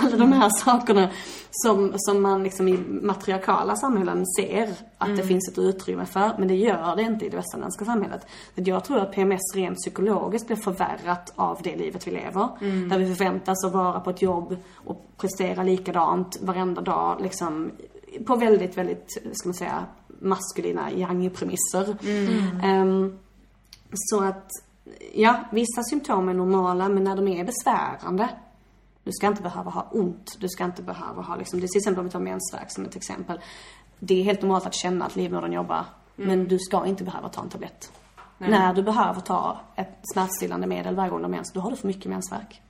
[0.00, 1.08] alla de här sakerna
[1.50, 6.34] som, som man liksom i matriarkala samhällen ser att det finns ett utrymme för.
[6.38, 8.26] Men det gör det inte i det västerländska samhället.
[8.54, 12.48] Jag tror att PMS rent psykologiskt blir förvärrat av det livet vi lever.
[12.88, 17.20] Där vi förväntas att vara på ett jobb och prestera likadant varenda dag.
[17.20, 17.70] Liksom,
[18.26, 19.84] på väldigt, väldigt, ska man säga,
[20.20, 21.96] maskulina yang-premisser.
[22.62, 23.18] Ehm,
[23.94, 24.50] så att,
[25.14, 28.28] ja, vissa symptom är normala men när de är besvärande
[29.08, 30.36] du ska inte behöva ha ont.
[30.40, 32.84] Du ska inte behöva ha liksom, det är till exempel om vi tar mensvärk som
[32.84, 33.40] ett exempel.
[33.98, 35.84] Det är helt normalt att känna att livmodern jobbar.
[36.16, 37.92] Men du ska inte behöva ta en tablett.
[38.38, 41.76] När du behöver ta ett smärtstillande medel varje gång du har mens, då har du
[41.76, 42.62] för mycket mensvärk.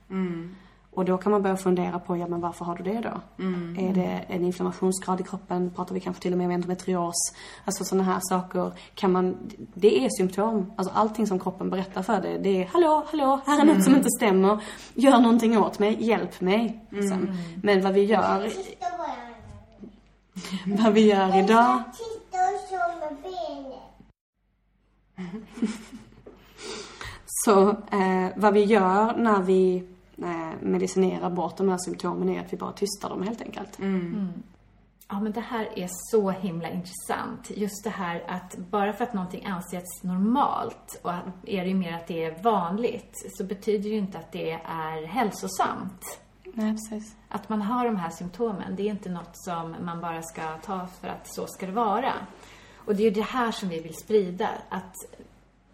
[0.91, 3.43] Och då kan man börja fundera på, ja men varför har du det då?
[3.77, 5.71] Är det en inflammationsgrad i kroppen?
[5.75, 7.15] Pratar vi kanske till och med om endometrios?
[7.65, 8.71] Alltså sådana här saker.
[8.95, 9.37] Kan man,
[9.73, 10.73] det är symptom.
[10.75, 13.95] Alltså allting som kroppen berättar för dig, det är hallå, hallå, här är något som
[13.95, 14.63] inte stämmer.
[14.93, 16.85] Gör någonting åt mig, hjälp mig.
[16.89, 17.37] Liksom.
[17.63, 18.49] Men vad vi gör,
[20.65, 21.83] vad vi gör idag
[27.25, 29.83] Så eh, vad vi gör när vi
[30.17, 33.79] eh, medicinerar bort de här symptomen är att vi bara tystar dem helt enkelt.
[35.11, 37.51] Ja, men det här är så himla intressant.
[37.55, 41.11] Just det här att bara för att någonting anses normalt och
[41.45, 44.51] är det ju mer att det är vanligt så betyder det ju inte att det
[44.65, 46.19] är hälsosamt.
[46.53, 47.15] Nej, precis.
[47.29, 50.87] Att man har de här symptomen, det är inte något som man bara ska ta
[51.01, 52.13] för att så ska det vara.
[52.89, 54.49] Och det är ju det här som vi vill sprida.
[54.69, 54.95] Att,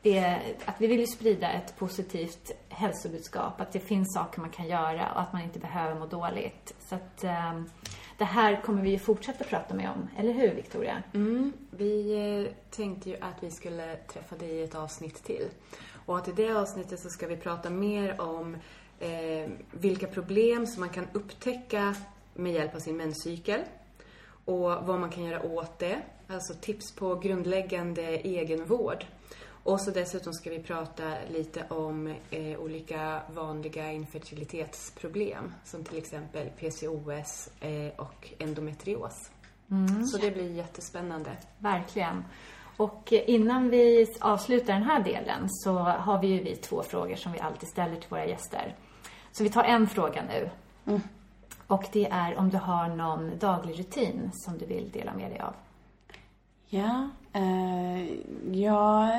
[0.01, 3.61] det, att vi vill ju sprida ett positivt hälsobudskap.
[3.61, 6.75] Att det finns saker man kan göra och att man inte behöver må dåligt.
[6.79, 7.69] Så att um,
[8.17, 10.07] det här kommer vi ju fortsätta prata med om.
[10.17, 11.03] Eller hur, Victoria?
[11.13, 15.49] Mm, vi eh, tänkte ju att vi skulle träffa dig i ett avsnitt till.
[16.05, 18.57] Och att i det avsnittet så ska vi prata mer om
[18.99, 21.95] eh, vilka problem som man kan upptäcka
[22.33, 23.61] med hjälp av sin menscykel.
[24.45, 26.01] Och vad man kan göra åt det.
[26.27, 29.05] Alltså tips på grundläggande egenvård.
[29.63, 35.53] Och så dessutom ska vi prata lite om eh, olika vanliga infertilitetsproblem.
[35.63, 39.31] Som till exempel PCOS eh, och endometrios.
[40.11, 41.31] Så det blir jättespännande.
[41.59, 42.23] Verkligen.
[42.77, 47.15] Och eh, innan vi avslutar den här delen så har vi ju vi två frågor
[47.15, 48.75] som vi alltid ställer till våra gäster.
[49.31, 50.49] Så vi tar en fråga nu.
[51.67, 55.39] Och det är om du har någon daglig rutin som du vill dela med dig
[55.39, 55.53] av.
[56.69, 58.03] Ja, eh,
[58.51, 59.09] jag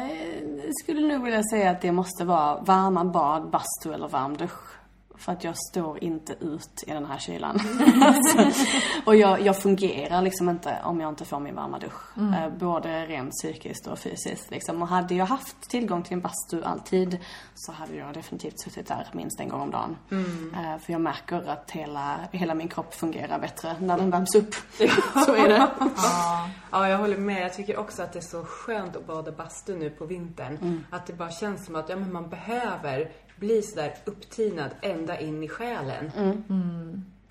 [0.83, 4.77] skulle nog vilja säga att det måste vara varma bad, bastu eller varm dusch.
[5.19, 7.61] För att jag står inte ut i den här kylan.
[8.07, 8.62] Alltså,
[9.05, 12.19] och jag, jag fungerar liksom inte om jag inte får min varma dusch.
[12.19, 14.83] Eh, både rent psykiskt och fysiskt liksom.
[14.83, 17.19] Och hade jag haft tillgång till en bastu alltid
[17.55, 19.97] så hade jag definitivt suttit där minst en gång om dagen.
[20.55, 24.55] Eh, för jag märker att hela, hela min kropp fungerar bättre när den värms upp.
[25.27, 25.69] så är det.
[26.71, 27.43] Ja, jag håller med.
[27.43, 30.85] Jag tycker också att det är så skönt att bada bastu nu på vintern.
[30.91, 35.43] Att det bara känns som att ja, men man behöver bli sådär upptinad ända in
[35.43, 36.11] i själen.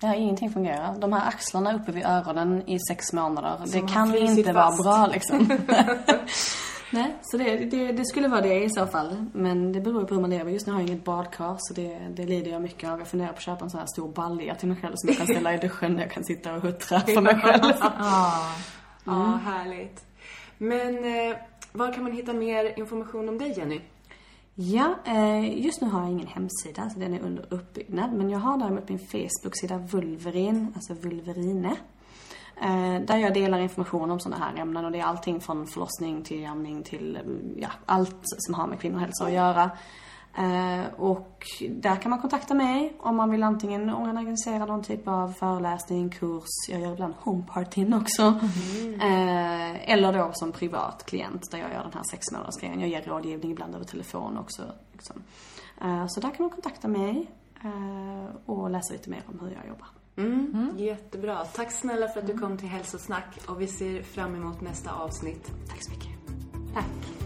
[0.00, 0.98] Ja, ingenting fungerar.
[0.98, 5.06] De här axlarna uppe vid öronen i sex månader, det har kan inte vara bra
[5.06, 5.48] liksom.
[6.90, 9.24] Nej, så det, det, det skulle vara det i så fall.
[9.32, 10.50] Men det beror på hur man lever.
[10.50, 12.98] Just nu har jag inget badkar så det, det lider jag mycket av.
[12.98, 15.16] Jag funderar på att köpa en sån här stor balja till mig själv som jag
[15.18, 17.72] kan ställa i duschen där jag kan sitta och huttra för mig själv.
[19.04, 20.04] Ja, härligt.
[20.58, 21.36] Men eh,
[21.72, 23.80] var kan man hitta mer information om dig, Jenny?
[24.58, 28.12] Ja, eh, just nu har jag ingen hemsida, så den är under uppbyggnad.
[28.12, 31.76] Men jag har däremot min Facebook-sida Vulverin, alltså Vulverine.
[32.62, 36.22] Eh, där jag delar information om sådana här ämnen och det är allting från förlossning
[36.22, 37.22] till amning till, eh,
[37.56, 39.70] ja, allt som har med kvinnohälsa att göra.
[40.38, 45.32] Eh, och där kan man kontakta mig om man vill antingen organisera någon typ av
[45.32, 48.22] föreläsning, kurs, jag gör ibland homepartyn också.
[49.00, 52.80] Eh, eller då som privat klient där jag gör den här sex månaders grejen.
[52.80, 54.62] Jag ger rådgivning ibland över telefon också.
[54.92, 55.22] Liksom.
[55.80, 57.30] Eh, så där kan man kontakta mig.
[58.46, 59.88] Och läsa lite mer om hur jag jobbar.
[60.16, 61.44] Mm, Jättebra.
[61.44, 65.52] Tack snälla för att du kom till Hälsosnack och vi ser fram emot nästa avsnitt.
[65.68, 66.10] Tack så mycket.
[66.74, 67.25] Tack.